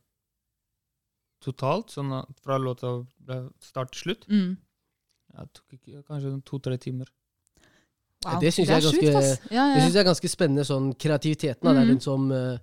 [1.44, 2.10] totalt, sånn
[2.42, 2.90] fra låta
[3.22, 4.56] ble start til slutt, Mm.
[5.36, 7.06] jeg tok ikke, kanskje to-tre timer.
[8.24, 9.52] Ja, det synes jeg er ganske-.
[9.54, 9.84] Ja, Det ja.
[9.86, 10.64] syns jeg er ganske spennende.
[10.66, 11.88] sånn Kreativiteten da, det, er Mhm.
[11.94, 12.58] den som, eh,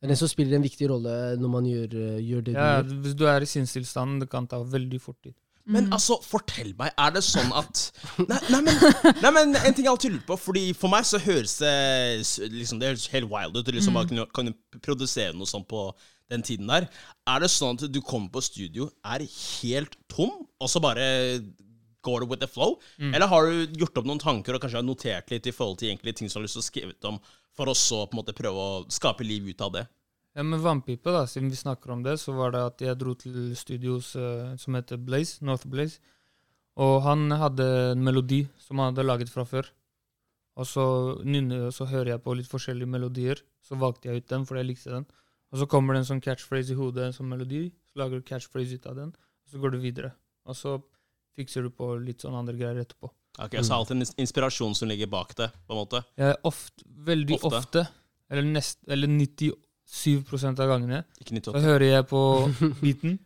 [0.00, 2.82] det er den som spiller en viktig rolle når man gjør, eh, gjør det Ja,
[2.82, 3.02] du gjør.
[3.04, 5.34] hvis du er i sinnstilstanden, det kan ta veldig fort tid.
[5.66, 5.92] Men Mm.
[5.92, 7.92] altså, fortell meg, er det sånn at
[8.30, 8.74] Nei, nei, men,
[9.22, 12.80] nei, men en ting jeg alltid lurer på, Fordi for meg så høres det liksom,
[12.80, 13.68] Det høres helt wild ut.
[13.76, 15.92] Liksom, bare kunne, kunne produsere noe sånt på
[16.30, 16.88] den tiden der.
[17.28, 20.30] Er det sånn at du kommer på studio, er helt tom,
[20.60, 21.04] og så bare
[22.02, 22.78] går det with the flow?
[22.98, 25.90] Eller har du gjort opp noen tanker og kanskje har notert litt i forhold til
[25.92, 27.18] egentlig ting som du har lyst til å skrive om,
[27.60, 29.84] for å så på en måte prøve å skape liv ut av det?
[30.38, 33.12] Ja, med vannpipe, da, siden vi snakker om det, så var det at jeg dro
[33.18, 36.00] til studios uh, som heter Blaze, North Blaze.
[36.80, 39.68] Og han hadde en melodi som han hadde laget fra før.
[40.60, 40.84] Og så
[41.26, 43.42] nynner og så hører jeg på litt forskjellige melodier.
[43.66, 45.06] Så valgte jeg ut den fordi jeg likte den.
[45.50, 47.66] Og så kommer det en sånn catchphrase i hodet, en sånn melodi.
[47.90, 50.14] Så lager du catchphrase ut av den, og så går du videre.
[50.46, 50.78] Og så
[51.36, 53.10] fikser du på litt sånn andre greier etterpå.
[53.38, 56.02] Ok, Så alltid en inspirasjon som ligger bak det, på en måte?
[56.18, 57.56] Er ofte, veldig Ofte.
[57.56, 57.86] ofte,
[58.30, 62.20] eller, nest, eller 97 av gangene, Ikke nytt så hører jeg på
[62.82, 63.18] beaten,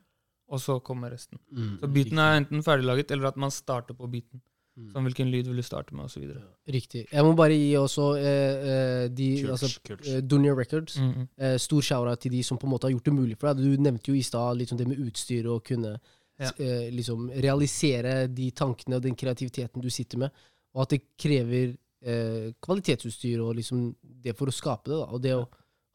[0.48, 1.38] og så kommer resten.
[1.50, 4.42] Mm, Så beaten er enten ferdiglaget, eller at man starter på beaten.
[4.76, 4.88] Mm.
[4.90, 6.24] Som hvilken lyd vil du starte med, osv.
[6.66, 7.04] Riktig.
[7.12, 10.08] Jeg må bare gi også eh, eh, de Kult, altså, kult.
[10.10, 10.96] eh, Dunia Records.
[10.98, 11.28] Mm -hmm.
[11.38, 13.62] Eh, stor shout til de som på en måte har gjort det mulig for deg.
[13.64, 16.00] Du nevnte jo i stad liksom det med utstyr og kunne
[16.44, 16.64] Ja.
[16.64, 20.44] eh, liksom realisere de tankene og den kreativiteten du sitter med.
[20.74, 21.74] Og at det krever
[22.04, 24.98] eh, kvalitetsutstyr og liksom det for å skape det.
[24.98, 25.08] Da.
[25.14, 25.44] Og det å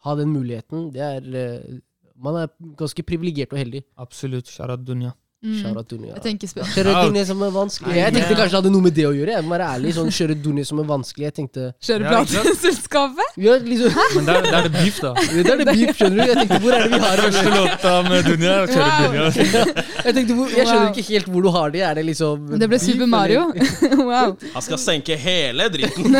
[0.05, 1.79] ha den muligheten, det er eh,
[2.19, 3.79] Man er ganske privilegert og heldig.
[3.95, 4.49] Absolutt.
[4.51, 5.13] Sharad Dunya.
[5.39, 5.53] Mm.
[5.63, 5.91] Shout.
[6.03, 7.17] Jeg tenker Kjøre Shout.
[7.29, 7.93] Som er vanskelig.
[7.95, 9.31] Jeg tenkte kanskje det hadde noe med det å gjøre.
[9.37, 11.23] Jeg må være ærlig, sånn Kjøre Dunia som er vanskelig.
[11.29, 12.43] Jeg tenkte Kjøre Ja, ikke sant?
[12.49, 13.37] plateselskapet?
[13.39, 15.13] ja, liksom, Men der, der er det beef, da.
[15.15, 16.23] Det er det beef, skjønner du.
[16.27, 19.07] Jeg tenkte hvor er det vi har Første låta med Dunja, Kjøre Wow.
[19.07, 19.85] Dunja.
[20.09, 20.91] Jeg tenkte hvor, jeg skjønner Wow.
[20.99, 21.81] ikke helt hvor du har det.
[21.87, 23.45] Er det liksom Det ble beef, Super Mario.
[23.55, 24.35] eller- wow.
[24.57, 26.19] Han skal senke hele dritten.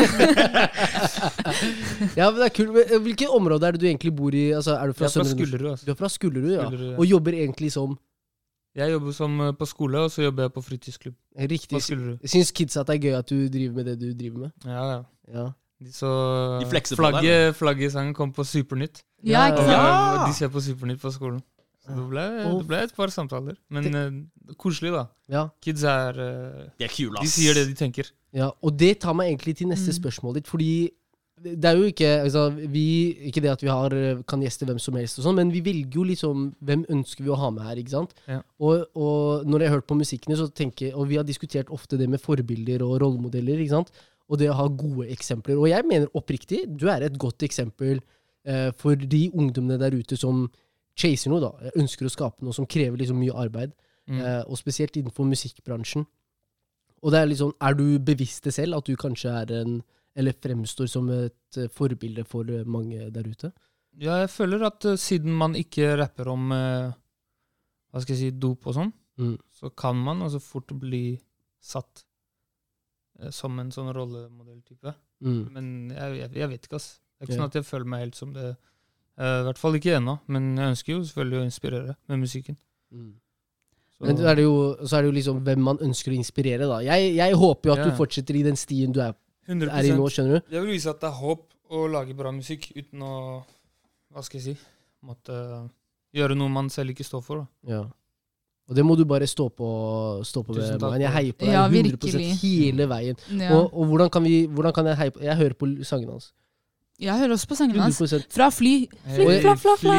[2.16, 2.70] Ja, men det er kult.
[2.74, 4.46] Men, eh, Hvilke områder er det du egentlig bor i?
[4.56, 5.70] Altså, er du fra, Jeg er fra Søndre Nord- Skullerud.
[5.72, 5.86] Altså.
[5.86, 6.64] Du er fra Skullerud, ja.
[6.66, 6.96] Skullerud, ja.
[6.98, 7.98] Og jobber egentlig som
[8.76, 11.14] Jeg jobber som eh, på skole, og så jobber jeg på fritidsklubb.
[11.50, 11.80] Riktig.
[12.30, 14.50] Syns kids at det er gøy at du driver med det du driver med?
[14.64, 15.00] Ja, ja.
[15.34, 15.46] Ja.
[15.80, 16.10] De så
[16.60, 19.02] De flekser på deg, flagget, sangen kom på Supernytt.
[19.24, 19.88] Ja, Ja, ikke Og sant?
[19.88, 20.26] Ja!
[20.28, 21.40] de ser på Supernytt på skolen.
[21.80, 22.24] Så det ble,
[22.60, 23.56] det ble et par samtaler.
[23.72, 25.06] Men eh, koselig, da.
[25.32, 25.46] Ja.
[25.64, 28.10] Kids er uh, De er kule, De sier det de tenker.
[28.36, 28.50] ja.
[28.62, 29.96] Og det tar meg egentlig til neste Mm.
[30.02, 30.90] spørsmål ditt, fordi
[31.40, 34.78] det er jo ikke altså, vi, Ikke det at vi har, eh, kan gjeste hvem
[34.82, 37.64] som helst, og sånn, men vi velger jo liksom hvem ønsker vi å ha med
[37.64, 37.80] her.
[37.80, 38.14] ikke sant?
[38.28, 38.40] Ja.
[38.60, 41.98] Og, og når jeg har hørt på musikkene, så tenker og vi har diskutert ofte
[42.00, 43.92] det med forbilder og rollemodeller, ikke sant?
[44.30, 45.58] og det å ha gode eksempler.
[45.58, 47.98] Og jeg mener oppriktig, du er et godt eksempel
[48.46, 50.44] eh, for de ungdommene der ute som
[50.98, 53.74] chaser noe, da, ønsker å skape noe som krever liksom mye arbeid.
[54.06, 54.20] Mm.
[54.20, 56.06] Eh, og spesielt innenfor musikkbransjen.
[57.00, 59.80] Og det er litt sånn, er du bevisst det selv, at du kanskje er en
[60.20, 63.50] Eller fremstår som et eh, forbilde for eh, mange der ute?
[64.00, 68.66] Ja, jeg føler at eh, siden man ikke rapper om hva skal jeg si, dop
[68.70, 69.34] og sånn, Mm.
[69.52, 71.18] så kan man altså fort bli
[71.60, 72.04] satt
[73.36, 74.94] som en sånn rollemodelltype.
[75.20, 75.40] Mm.
[75.52, 76.86] Men jeg, jeg, jeg vet ikke, ass.
[77.18, 77.40] Det er ikke Ja.
[77.42, 78.46] sånn at jeg føler meg helt som det.
[79.20, 82.56] I hvert fall ikke ennå, men jeg ønsker jo selvfølgelig å inspirere med musikken.
[82.94, 83.10] Mm.
[83.92, 84.54] Så, Men så er, det jo,
[84.88, 86.78] så er det jo liksom hvem man ønsker å inspirere, da.
[86.86, 87.90] Jeg, jeg håper jo at Ja.
[87.90, 89.12] du fortsetter i den stien du er,
[89.50, 90.50] 100 er i nå, skjønner du?
[90.52, 93.14] Det vil vise at det er håp å lage bra musikk uten å
[94.10, 94.54] Hva skal jeg si
[95.06, 95.34] Måtte
[96.14, 97.40] gjøre noe man selv ikke står for.
[97.40, 97.72] Da.
[97.72, 97.84] Ja.
[98.70, 99.68] Og det må du bare stå på,
[100.26, 100.76] stå på med.
[100.82, 101.00] Man.
[101.02, 102.26] Jeg heier på deg Ja, 100 virkelig.
[102.42, 103.16] hele veien.
[103.32, 103.54] Ja.
[103.56, 106.28] Og, og hvordan, kan vi, hvordan kan jeg heie på Jeg hører på sangene hans.
[107.00, 107.98] Jeg hører også på sangene hans.
[108.30, 108.74] Fra fly.
[109.16, 109.96] Fly, Hey, fla, fla, fla.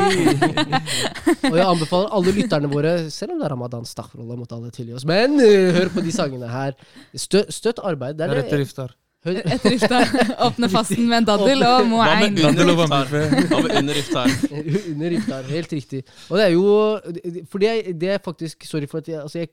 [1.50, 4.94] Og jeg anbefaler alle lytterne våre, selv om det er ramadan, staffrollah, måtte alle tilgi
[4.94, 6.78] oss, men uh, hør på de sangene her.
[7.18, 8.20] Stø, støtt arbeid.
[8.22, 8.92] Det er Rett det.
[9.22, 10.10] Etter iftar.
[10.48, 12.34] Åpne fasten med en daddel og må moain.
[12.38, 12.80] Daddel og.
[12.90, 14.32] Hva med under iftar?
[14.94, 15.50] under iftar.
[15.52, 16.02] Helt riktig.
[16.30, 19.52] Og det er jo For det det er faktisk Sorry for at jeg, altså jeg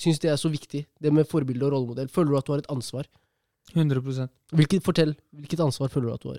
[0.00, 2.08] syns det er så viktig, det med forbilde og rollemodell.
[2.08, 3.08] Føler du at du har et ansvar?
[3.74, 5.16] 100% Hvilket, fortell.
[5.34, 6.38] Hvilket ansvar føler du at du har?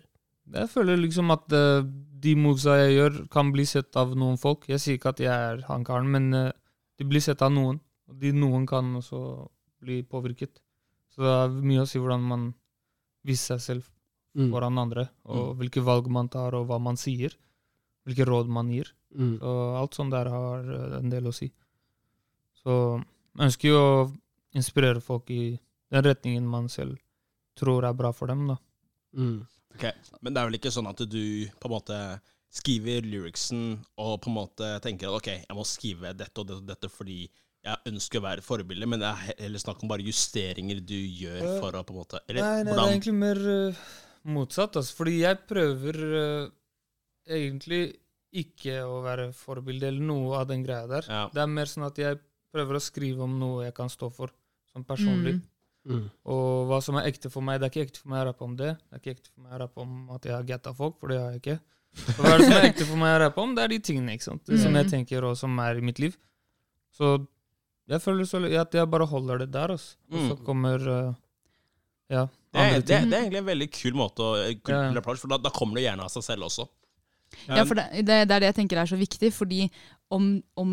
[0.61, 1.83] Jeg føler liksom at uh,
[2.23, 4.65] de movesa jeg gjør, kan bli sett av noen folk.
[4.71, 6.49] Jeg sier ikke at jeg er han karen, men uh,
[6.97, 7.79] de blir sett av noen.
[8.09, 9.21] Og de noen kan også
[9.83, 10.63] bli påvirket.
[11.11, 12.49] Så det er mye å si hvordan man
[13.27, 13.89] viser seg selv
[14.31, 14.47] Mm.
[14.47, 17.33] foran andre, og hvilke valg man tar, og hva man sier.
[18.07, 18.87] Hvilke råd man gir.
[19.13, 19.33] Mm.
[19.41, 21.49] Så alt sånt der har eh, en del å si.
[22.63, 22.71] Så
[23.35, 24.11] jeg ønsker jo å
[24.55, 25.59] inspirere folk i
[25.91, 26.95] den retningen man selv
[27.59, 28.57] tror er bra for dem, da.
[29.17, 29.45] Mm.
[29.75, 29.91] Okay.
[30.21, 31.21] Men det er vel ikke sånn at du
[31.59, 31.99] på en måte
[32.51, 36.63] skriver lyricsen og på en måte tenker at ok, jeg må skrive dette og dette,
[36.63, 37.25] og dette fordi
[37.61, 41.43] jeg ønsker å være forbilde, men det er heller snakk om bare justeringer du gjør
[41.61, 43.81] for å på en måte Eller Nei, nei, det er egentlig mer uh,
[44.33, 44.79] motsatt.
[44.81, 46.49] Altså, fordi jeg prøver uh,
[47.29, 47.83] egentlig
[48.41, 51.07] ikke å være forbilde eller noe av den greia der.
[51.11, 51.23] Ja.
[51.33, 52.17] Det er mer sånn at jeg
[52.51, 54.31] prøver å skrive om noe jeg kan stå for,
[54.71, 55.37] som personlig.
[55.37, 55.47] Mm.
[55.91, 56.05] Mm.
[56.29, 57.59] Og hva som er ekte for meg.
[57.59, 58.71] Det er ikke ekte for meg å rappe om det.
[58.77, 61.11] Det er ikke ekte for meg å rappe om at jeg har gatta folk, for
[61.11, 61.57] det har jeg ikke.
[62.01, 63.55] Så hva er det som er ekte for meg å rappe om?
[63.57, 64.51] Det er de tingene ikke sant?
[64.63, 64.91] som jeg Mm.
[64.95, 66.15] tenker og som er i mitt liv.
[66.95, 67.11] Så
[67.91, 69.95] jeg føler så at jeg bare holder det der, altså.
[70.11, 70.45] Og så Mm.
[70.45, 71.13] kommer uh,
[72.11, 74.31] ja, det er, det, det er egentlig en veldig kul måte å
[74.63, 75.01] kul Ja.
[75.21, 76.67] for da, da kommer det gjerne av seg selv også.
[77.47, 79.61] Ja, for det, det, det er det jeg tenker er så viktig, fordi
[80.11, 80.25] om,
[80.59, 80.71] om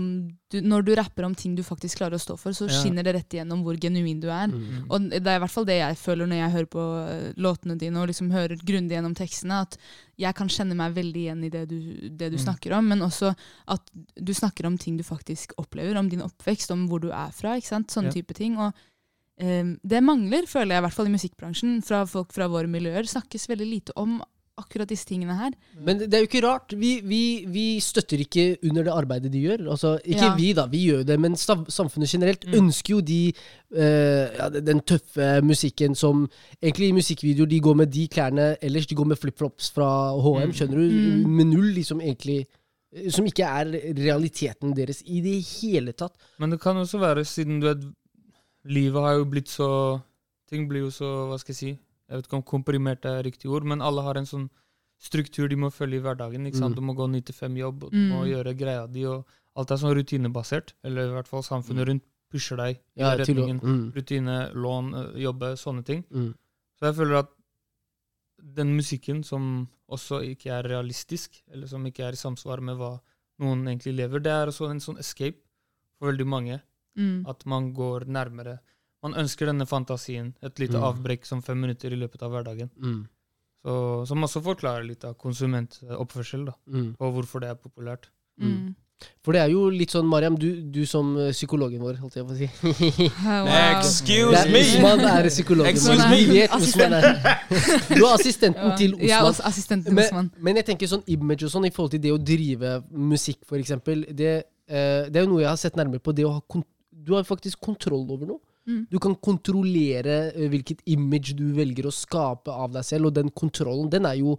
[0.51, 2.75] du, når du rapper om ting du faktisk klarer å stå for, så Ja.
[2.75, 4.49] skinner det rett igjennom hvor genuin du er.
[4.51, 4.89] Mm.
[4.91, 7.77] Og det er i hvert fall det jeg føler når jeg hører på eh, låtene
[7.79, 9.77] dine og liksom hører grundig gjennom tekstene, at
[10.19, 11.79] jeg kan kjenne meg veldig igjen i det du,
[12.11, 12.45] det du Mm.
[12.49, 13.31] snakker om, men også
[13.69, 17.31] at du snakker om ting du faktisk opplever, om din oppvekst, om hvor du er
[17.31, 17.89] fra, ikke sant?
[17.95, 18.19] sånne Ja.
[18.19, 18.59] type ting.
[18.59, 18.73] Og
[19.41, 23.07] um, det mangler, føler jeg i hvert fall i musikkbransjen, fra folk fra våre miljøer,
[23.07, 24.19] snakkes veldig lite om
[24.59, 25.53] akkurat disse tingene her.
[25.87, 26.73] Men det er jo ikke rart.
[26.77, 29.65] Vi, vi, vi støtter ikke under det arbeidet de gjør.
[29.71, 30.35] Altså, ikke Ja.
[30.37, 30.67] vi, da.
[30.67, 32.55] Vi gjør det, men samfunnet generelt Mm.
[32.63, 33.33] ønsker jo de
[33.73, 33.81] uh,
[34.39, 36.29] ja, den tøffe musikken som
[36.63, 38.87] Egentlig i musikkvideoer de går med de klærne ellers.
[38.87, 39.89] De går med flipflops fra
[40.19, 40.53] HM, Mm.
[40.53, 40.91] skjønner du?
[40.91, 41.31] Mm.
[41.37, 42.47] Med null, liksom, egentlig.
[42.95, 43.65] eh, Som ikke er
[43.97, 46.13] realiteten deres i det hele tatt.
[46.39, 47.85] Men det kan også være, siden du vet
[48.69, 50.01] Livet har jo blitt så
[50.51, 51.79] Ting blir jo så, hva skal jeg si
[52.09, 54.49] Jeg vet ikke om komprimert er riktig ord, men alle har en sånn
[54.99, 56.47] struktur de må følge i hverdagen.
[56.47, 56.73] ikke sant?
[56.75, 56.77] Mm.
[56.77, 58.31] Du må gå 9 til 5 jobb, og du må Mm.
[58.33, 60.73] gjøre greia di, og alt er sånn rutinebasert.
[60.85, 63.61] Eller i hvert fall samfunnet rundt pusher deg i Ja, retningen.
[63.61, 66.05] mm, Rutine, lån, jobbe, sånne ting.
[66.11, 66.35] mm,
[66.81, 67.29] Så jeg føler at
[68.55, 73.01] den musikken som også ikke er realistisk, eller som ikke er i samsvar med hva
[73.41, 75.39] noen egentlig lever, det er også en sånn escape
[75.99, 76.61] for veldig mange.
[76.97, 77.25] Mm.
[77.29, 78.59] At man går nærmere.
[79.03, 80.83] Man ønsker denne fantasien, et lite Mm.
[80.83, 82.71] avbrekk som fem minutter i løpet av hverdagen.
[82.83, 83.07] mm,
[83.65, 86.97] Så, som også forklarer litt av konsumentoppførsel, da, mm.
[87.01, 88.07] og hvorfor det er populært.
[88.41, 88.75] Mm.
[89.23, 92.27] For det er jo litt sånn, Mariam, du, du som eh, psykologen vår, holdt jeg
[92.27, 92.49] på å si.
[93.25, 93.47] Wow.
[93.79, 94.63] Excuse Det me!
[94.65, 96.11] Usman er psykologen Excuse vår.
[96.11, 96.17] me.
[96.17, 97.07] Vi vet Usman er
[97.95, 98.77] Du er assistenten Ja.
[98.77, 99.31] til Jeg er Osman.
[99.31, 100.31] også assistenten til Osman.
[100.35, 103.39] Men, men jeg tenker sånn image og sånn i forhold til det å drive musikk,
[103.61, 104.03] eksempel.
[104.17, 104.33] Det,
[104.67, 106.15] eh, det er jo noe jeg har sett nærmere på.
[106.15, 108.41] Det å ha kon du har faktisk kontroll over noe.
[108.69, 108.87] Mm.
[108.93, 113.31] Du kan kontrollere eh, hvilket image du velger å skape av deg selv, og den
[113.33, 114.37] kontrollen den er jo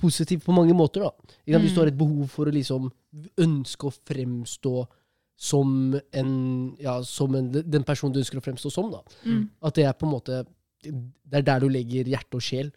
[0.00, 1.00] positiv på mange måter.
[1.06, 1.10] da.
[1.48, 1.62] Mm.
[1.64, 1.82] Hvis du Mm.
[1.82, 2.90] har et behov for å liksom
[3.38, 4.86] ønske å fremstå
[5.40, 8.90] som en, ja, som en, den personen du ønsker å fremstå som.
[8.92, 9.00] da.
[9.24, 9.48] Mm.
[9.62, 10.44] At det er på en måte
[10.82, 12.70] Det er der du legger hjerte og sjel.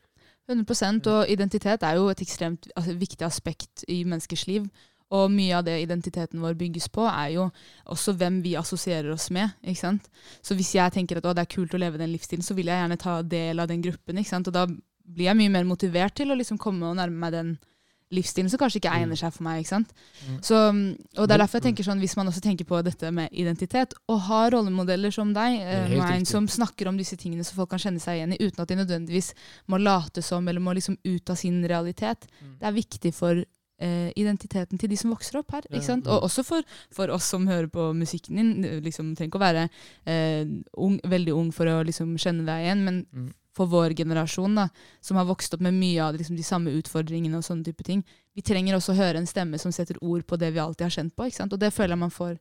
[0.50, 4.66] 100% Og identitet er jo et ekstremt altså, viktig aspekt i menneskers liv.
[5.12, 7.52] Og mye av det identiteten vår bygges på, er jo
[7.86, 9.52] også hvem vi assosierer oss med.
[9.64, 10.10] ikke sant?
[10.42, 12.80] Så hvis jeg tenker at det er kult å leve den livsstilen, så vil jeg
[12.82, 14.18] gjerne ta del av den gruppen.
[14.18, 14.48] ikke sant?
[14.48, 17.58] Og da blir jeg mye mer motivert til å liksom komme og nærme meg den
[18.14, 19.60] livsstilen som kanskje ikke egner seg for meg.
[19.64, 19.94] ikke sant?
[20.28, 20.36] Mm.
[20.46, 20.58] Så,
[21.18, 23.94] og det er derfor jeg tenker sånn, Hvis man også tenker på dette med identitet,
[24.08, 28.00] å ha rollemodeller som deg, eh, som snakker om disse tingene som folk kan kjenne
[28.00, 29.34] seg igjen i, uten at de nødvendigvis
[29.68, 32.60] må late som eller må liksom ut av sin realitet, Mm.
[32.60, 33.44] det er viktig for
[33.84, 35.68] eh, identiteten til de som vokser opp her.
[35.70, 36.08] Ikke sant?
[36.08, 36.64] Og også for,
[36.96, 38.52] for oss som hører på musikken din.
[38.86, 39.66] Liksom, trenger ikke å være
[40.08, 40.48] eh,
[40.80, 43.30] ung, veldig ung for å liksom kjenne deg igjen, men Mm.
[43.54, 44.64] for vår generasjon, da,
[45.04, 48.00] som har vokst opp med mye av liksom, de samme utfordringene og sånne type ting,
[48.34, 50.96] vi trenger også å høre en stemme som setter ord på det vi alltid har
[50.96, 51.28] kjent på.
[51.28, 51.54] ikke sant?
[51.54, 52.40] Og det føler jeg man får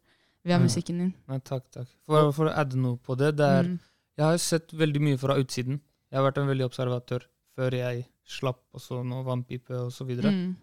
[0.49, 1.13] via musikken din.
[1.29, 1.91] Nei, takk, takk.
[2.09, 3.79] For, for å adde noe på det, det er Mm.
[4.19, 5.79] Jeg har sett veldig mye fra utsiden.
[6.13, 7.23] Jeg har vært en veldig observatør
[7.57, 9.79] før jeg slapp og så nå vannpipe
[10.09, 10.31] videre.
[10.33, 10.57] Mm.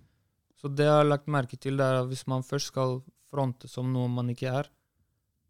[0.60, 3.00] Så det jeg har lagt merke til, det er at hvis man først skal
[3.32, 4.68] fronte som noe man ikke er,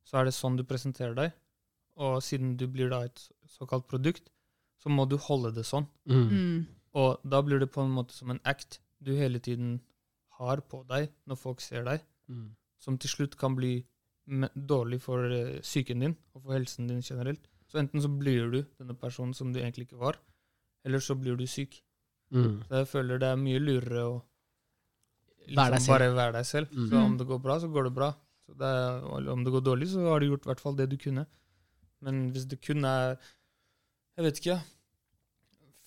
[0.06, 1.32] så er det sånn du presenterer deg.
[2.00, 4.30] Og siden du blir da et såkalt produkt,
[4.80, 5.88] så må du holde det sånn.
[6.08, 6.30] Mm.
[6.30, 6.60] Mm.
[7.00, 9.80] Og da blir det på en måte som en act du hele tiden
[10.40, 12.52] har på deg når folk ser deg, Mm.
[12.78, 13.84] som til slutt kan bli
[14.54, 17.48] dårlig for eh, psyken din og for helsen din generelt.
[17.66, 20.20] Så enten så blir du denne personen som du egentlig ikke var,
[20.86, 21.82] eller så blir du syk.
[22.32, 22.62] Mm.
[22.68, 24.22] Så jeg føler det er mye lurere å
[25.48, 25.94] Deg liksom selv.
[25.96, 26.68] bare være deg selv.
[26.72, 26.90] Mm.
[26.90, 28.10] Så om det går bra, så går det bra.
[28.46, 30.90] Så det er, om det går dårlig, så har du gjort i hvert fall det
[30.90, 31.26] du kunne.
[32.02, 33.18] Men hvis det kun er
[34.18, 34.60] Jeg vet ikke.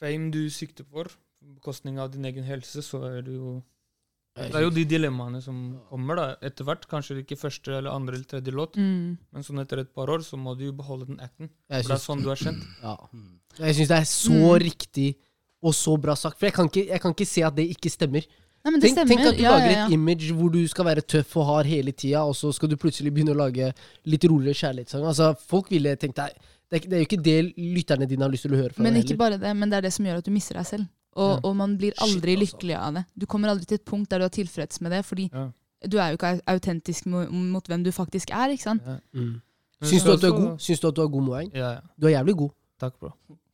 [0.01, 3.63] Fame du sikter for, på bekostning av din egen helse, så er det jo
[4.35, 5.57] Det er jo de dilemmaene som
[5.91, 6.87] kommer da, etter hvert.
[6.89, 9.19] Kanskje ikke første eller andre eller tredje låt, Mm.
[9.31, 11.51] men sånn etter et par år så må du jo beholde den acten.
[11.69, 12.63] For det er sånn du er kjent.
[12.83, 12.97] ja.
[13.59, 14.63] jeg syns det er så Mm.
[14.63, 15.17] riktig
[15.63, 16.39] og så bra sagt.
[16.39, 18.25] For jeg kan ikke, jeg kan ikke se at det ikke stemmer.
[18.65, 19.87] Nei, men det Tenk, tenk at du ja, lager ja, ja.
[19.89, 22.77] et image hvor du skal være tøff og hard hele tida, og så skal du
[22.79, 23.73] plutselig begynne å lage
[24.07, 25.03] litt roligere kjærlighetssang.
[25.09, 26.31] Altså, folk ville tenkt deg
[26.73, 28.83] det er, det er jo ikke det lytterne dine har lyst til å høre fra
[28.87, 29.19] Men deg ikke heller.
[29.25, 30.87] bare det, men det er det som gjør at du mister deg selv.
[31.13, 31.41] Og, Ja.
[31.45, 32.57] og man blir aldri Shit, altså.
[32.57, 33.03] lykkelig av det.
[33.19, 35.51] Du kommer aldri til et punkt der du er tilfreds med det, fordi Ja.
[35.87, 38.49] du er jo ikke autentisk mot, mot hvem du faktisk er.
[38.55, 38.83] ikke sant?
[38.87, 38.97] Ja.
[39.13, 39.43] Mm.
[39.83, 40.59] Syns du at du er god?
[40.61, 41.51] Syns du at du er god, Moeng?
[41.53, 41.81] Ja, ja.
[42.01, 42.51] Du er jævlig god.
[42.81, 43.11] Takk, bro.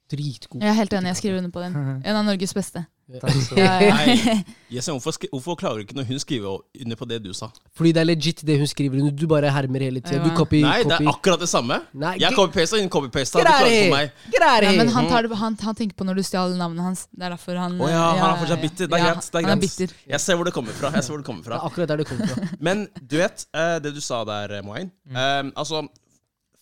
[0.08, 0.60] Dritgod.
[0.62, 1.74] Jeg er helt enig, jeg skriver under på den.
[2.06, 2.86] En av Norges beste.
[3.08, 3.94] Ja, ja.
[3.94, 4.44] Nei.
[4.74, 7.46] Jesen, hvorfor, skri- hvorfor klager du ikke når hun skriver under på det du sa?
[7.78, 9.14] Fordi det er legit det hun skriver under.
[9.16, 10.20] Du bare hermer hele tida.
[10.26, 11.78] Du copy, Nei, det er akkurat det samme.
[11.96, 13.40] Nei, Jeg copy-pasta, hun copy-pasta.
[13.40, 17.06] Ja, men han, tar han, han tenker på når du stjal navnet hans.
[17.08, 18.90] Det er derfor han oh, ja, han er fortsatt bitter.
[18.92, 19.78] Det er Ja, greit, det er Han er greit.
[19.78, 19.96] bitter.
[20.12, 20.92] Jeg ser hvor det kommer fra.
[20.98, 22.48] Jeg ser hvor det kommer Det er akkurat der det kommer fra.
[22.60, 25.16] Men du vet, eh, det du sa der, eh, Moain Mm.
[25.16, 25.86] eh, Altså,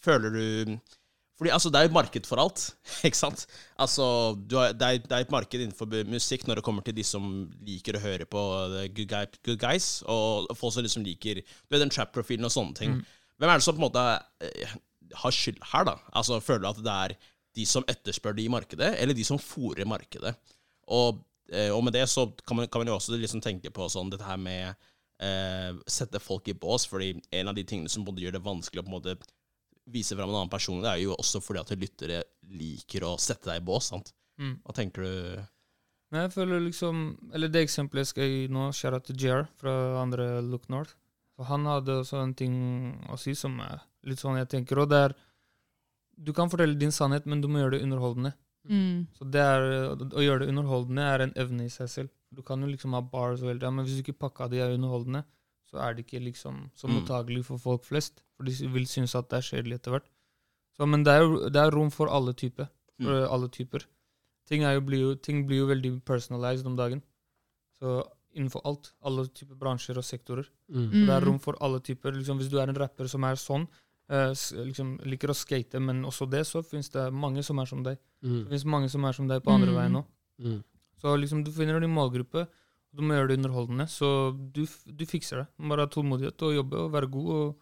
[0.04, 0.78] føler du
[1.36, 2.62] Fordi altså, det er jo et marked for alt,
[3.08, 3.44] ikke sant?
[3.82, 4.06] Altså,
[4.48, 7.04] du har, det, er, det er et marked innenfor musikk når det kommer til de
[7.04, 7.28] som
[7.66, 11.74] liker å høre på the good, guy, good guys, og folk som liksom liker Du
[11.74, 12.98] vet, den trap-profilen og sånne ting.
[13.36, 14.04] Hvem er det som på en måte
[14.48, 14.76] eh,
[15.20, 15.98] har skyld her, da?
[16.16, 17.16] Altså, Føler du at det er
[17.56, 20.32] de som etterspør det i markedet, eller de som fòrer markedet?
[20.96, 21.20] Og,
[21.52, 24.12] eh, og med det så kan man, kan man jo også liksom tenke på sånn
[24.12, 24.72] dette her med
[25.20, 28.82] eh, sette folk i bås, fordi en av de tingene som både gjør det vanskelig
[28.82, 29.18] å på en måte
[29.86, 33.50] vise fram en annen person, det er jo også fordi at lyttere liker å sette
[33.50, 33.90] deg i bås.
[33.92, 34.12] sant?
[34.38, 34.56] Mm.
[34.64, 35.44] Hva tenker du?
[36.12, 36.98] Men jeg føler liksom
[37.34, 39.72] Eller det eksempelet jeg skal gi nå, Shara til JR fra
[40.02, 40.94] andre Look North.
[41.36, 42.54] Så han hadde også en ting
[43.10, 44.78] å si som er litt sånn jeg tenker.
[44.84, 45.14] Og det er
[46.18, 48.32] Du kan fortelle din sannhet, men du må gjøre det underholdende.
[48.68, 49.06] Mm.
[49.18, 49.62] Så det er,
[49.94, 52.08] Å gjøre det underholdende er en evne i seg selv.
[52.32, 54.58] Du kan jo liksom ha bars og hele det, men hvis du ikke pakka de
[54.60, 55.24] er underholdende,
[55.70, 56.94] så er det ikke liksom så Mm.
[57.00, 58.22] mottagelig for folk flest.
[58.36, 60.08] For de vil synes at det er kjedelig etter hvert.
[60.78, 62.68] Så, men det er, jo- det er rom for alle typer.
[63.00, 63.32] For Mm.
[63.32, 63.84] alle typer.
[64.48, 67.02] Ting, er jo, blir jo, ting blir jo veldig personalized om dagen.
[67.80, 68.02] Så
[68.36, 68.92] innenfor alt.
[69.04, 70.46] Alle typer bransjer og sektorer.
[70.70, 70.90] Mm.
[71.06, 71.26] Det er Mm.
[71.26, 72.12] rom for alle typer.
[72.12, 73.66] Liksom, hvis du er en rapper som er sånn,
[74.08, 74.28] eh,
[74.64, 77.98] liksom, liker å skate, men også det, så fins det mange som er som deg.
[78.22, 78.48] Det Mm.
[78.48, 79.76] fins mange som er som deg på andre Mm.
[79.76, 80.06] veien òg.
[80.40, 80.64] Mm.
[81.02, 83.86] Så liksom, du finner din målgruppe, og du må gjøre det underholdende.
[83.88, 84.62] Så du,
[84.92, 85.46] du fikser det.
[85.68, 87.26] Bare ha tålmodighet og jobbe og være god.
[87.30, 87.56] og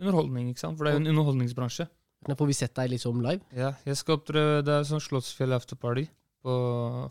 [0.00, 0.78] Underholdning, ikke sant?
[0.78, 1.88] For det er jo en underholdningsbransje.
[2.28, 3.42] Da får vi sett deg liksom live.
[3.56, 6.06] Ja, jeg skal opptre, Det er sånn Slottsfjell afterparty
[6.42, 6.54] på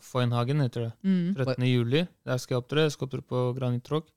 [0.02, 0.92] Foynhagen, heter det.
[1.04, 1.34] Mm.
[1.36, 1.66] 13.
[1.68, 2.02] juli.
[2.24, 2.86] Der skal jeg opptre.
[2.86, 4.08] Jeg skal opptre på Granitrog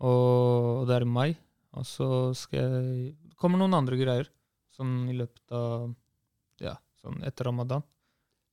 [0.00, 1.30] Og det er i mai.
[1.76, 4.28] Og så skal jeg Det kommer noen andre greier.
[4.76, 5.94] Sånn i løpet av
[6.60, 7.82] Ja, sånn etter ramadan.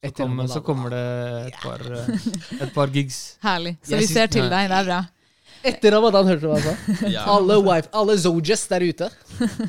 [0.06, 0.54] Så, Etter kommer, Ramadan.
[0.54, 3.38] så kommer det et par, eh, et par gigs.
[3.42, 3.78] Herlig.
[3.82, 4.70] Så Jeg vi ser til deg.
[4.70, 5.00] Det er bra.
[5.66, 7.10] Etter ramadan, hørte du hva han sa?
[7.36, 9.10] Alle, wife, alle zojas der ute.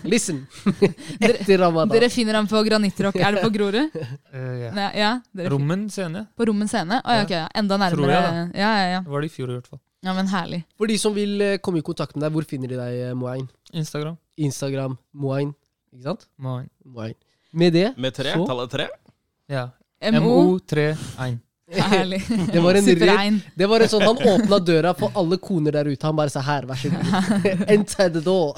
[0.05, 0.43] Listen.
[1.21, 1.95] Etter ramadan.
[1.95, 3.17] Dere finner ham på Granittrock.
[3.17, 3.97] Er det på Grorud?
[3.97, 4.71] Uh, ja.
[4.77, 5.11] Nei, ja
[5.53, 6.27] Rommen scene.
[6.37, 7.01] På Rommen scene?
[7.03, 7.35] Oh, ja, ok.
[7.39, 7.47] ja.
[7.57, 7.97] Enda nærmere.
[7.97, 8.61] Tror Jeg, da.
[8.61, 9.01] ja, ja, ja.
[9.07, 9.81] Det var det i fjor i hvert fall.
[10.07, 10.61] Ja, men herlig.
[10.79, 13.17] For de som vil eh, komme i kontakt med deg, hvor finner de deg, eh,
[13.19, 13.49] Moain?
[13.73, 14.21] Instagram.
[14.37, 15.55] Instagram, Moain.
[15.97, 16.29] Ikke sant?
[16.39, 16.69] Moain.
[16.85, 17.17] Moain.
[17.57, 18.01] Med det så?
[18.05, 18.37] Med tre?
[18.37, 18.87] Så, tallet tre?
[19.51, 19.69] Ja.
[20.13, 20.93] MO3.
[21.73, 22.21] Herlig.
[22.53, 25.89] Det var en redd- Det var en sånn, Han åpna døra for alle koner der
[25.91, 26.07] ute.
[26.07, 27.65] Han bare sa 'her, vær så god'.
[27.69, 28.55] Enter the door.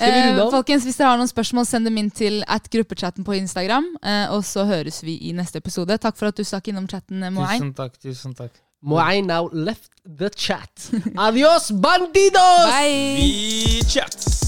[0.00, 3.84] Eh, folkens, Hvis dere har noen spørsmål, send dem inn til at gruppechatten på Instagram.
[4.02, 5.98] Eh, og så høres vi i neste episode.
[5.98, 7.60] Takk for at du stakk innom chatten, Moein Moain.
[7.60, 7.98] Tusen takk.
[8.00, 8.52] Tusen takk.
[8.80, 10.90] Moain now left the chat.
[11.18, 12.70] Adios, bandidos!
[12.70, 13.16] Bye!
[13.18, 14.47] Vi chats!